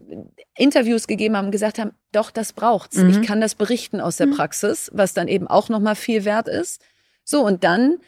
[0.58, 2.98] Interviews gegeben haben und gesagt haben, doch, das braucht's.
[2.98, 3.10] Mhm.
[3.10, 4.36] Ich kann das berichten aus der mhm.
[4.36, 6.82] Praxis, was dann eben auch nochmal viel wert ist.
[7.24, 8.00] So, und dann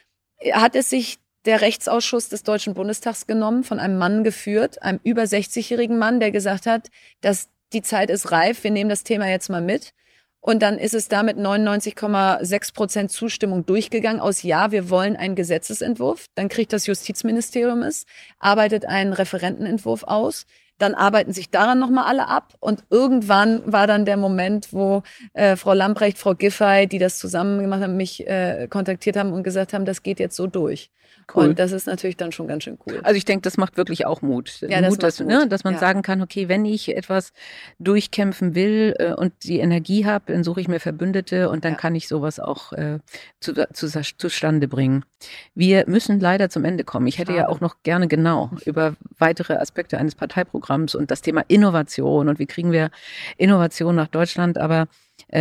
[0.52, 5.24] hat es sich der Rechtsausschuss des Deutschen Bundestags genommen, von einem Mann geführt, einem über
[5.24, 6.90] 60-jährigen Mann, der gesagt hat,
[7.22, 9.94] dass die Zeit ist reif, wir nehmen das Thema jetzt mal mit.
[10.42, 16.28] Und dann ist es damit 99,6 Prozent Zustimmung durchgegangen aus Ja, wir wollen einen Gesetzesentwurf.
[16.36, 18.06] Dann kriegt das Justizministerium es,
[18.40, 20.46] arbeitet einen Referentenentwurf aus.
[20.78, 25.58] dann arbeiten sich daran nochmal alle ab und irgendwann war dann der Moment, wo äh,
[25.58, 29.74] Frau Lamprecht, Frau Giffey, die das zusammen gemacht haben, mich äh, kontaktiert haben und gesagt
[29.74, 30.90] haben, das geht jetzt so durch.
[31.34, 31.50] Cool.
[31.50, 33.00] Und das ist natürlich dann schon ganz schön cool.
[33.04, 34.62] Also ich denke, das macht wirklich auch Mut.
[34.62, 35.44] Ja, Mut, das dass, ne, Mut.
[35.44, 35.80] Ne, dass man ja.
[35.80, 37.34] sagen kann, okay, wenn ich etwas
[37.78, 41.78] durchkämpfen will äh, und die Energie habe, dann suche ich mir Verbündete und dann ja.
[41.78, 43.00] kann ich sowas auch äh,
[43.40, 45.06] zu, zu, zustande bringen.
[45.54, 47.08] Wir müssen leider zum Ende kommen.
[47.08, 47.44] Ich hätte Schade.
[47.44, 52.40] ja auch noch gerne genau über weitere Aspekte eines Parteiprogramms und das Thema Innovation und
[52.40, 52.90] wie kriegen wir
[53.38, 54.88] Innovation nach Deutschland, aber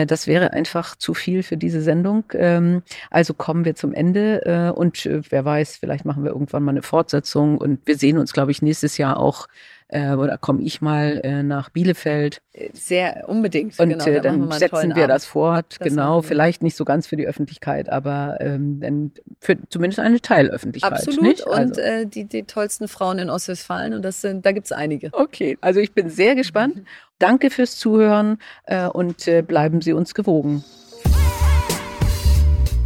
[0.06, 2.24] das wäre einfach zu viel für diese Sendung.
[2.34, 6.62] Ähm, also kommen wir zum Ende äh, und äh, wer weiß, vielleicht machen wir irgendwann
[6.62, 9.48] mal eine Fortsetzung und wir sehen uns, glaube ich, nächstes Jahr auch
[9.88, 12.42] äh, oder komme ich mal äh, nach Bielefeld.
[12.72, 13.78] Sehr unbedingt.
[13.78, 15.10] Und genau, äh, dann setzen wir Abend.
[15.10, 15.76] das fort.
[15.78, 20.92] Das genau, vielleicht nicht so ganz für die Öffentlichkeit, aber ähm, für zumindest eine Teilöffentlichkeit.
[20.92, 21.22] Absolut.
[21.22, 21.46] Nicht?
[21.46, 21.62] Also.
[21.62, 25.10] Und äh, die, die tollsten Frauen in Ostwestfalen und das sind, da gibt's einige.
[25.12, 26.82] Okay, also ich bin sehr gespannt.
[27.18, 30.64] Danke fürs Zuhören äh, und äh, bleiben Sie uns gewogen.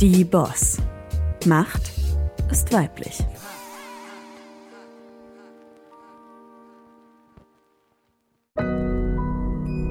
[0.00, 0.78] Die Boss.
[1.46, 1.92] Macht
[2.50, 3.18] ist weiblich.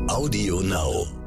[0.10, 1.21] Audio Now.